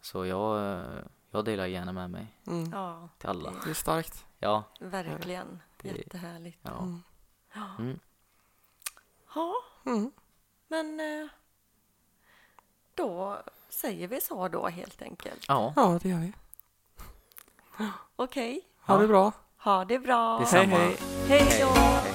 [0.00, 0.82] Så jag,
[1.30, 2.70] jag delar gärna med mig Mm.
[2.72, 3.52] Ja, till alla.
[3.64, 4.24] Det är starkt.
[4.38, 5.60] Ja, verkligen.
[5.82, 6.58] Det- Jättehärligt.
[6.62, 6.78] ja.
[6.82, 7.02] Mm.
[7.78, 7.98] Mm.
[9.34, 9.54] Ja,
[9.86, 10.10] Mm.
[10.68, 11.28] men eh,
[12.94, 15.44] då säger vi så då helt enkelt.
[15.48, 16.32] Ja, Ja, det gör vi.
[18.16, 19.00] Okej, Ha Ja.
[19.00, 19.32] det bra.
[19.58, 20.38] ha det bra.
[20.38, 20.76] Detsamma.
[20.76, 20.96] Hej,
[21.28, 21.40] hej.
[21.40, 22.11] Hej då!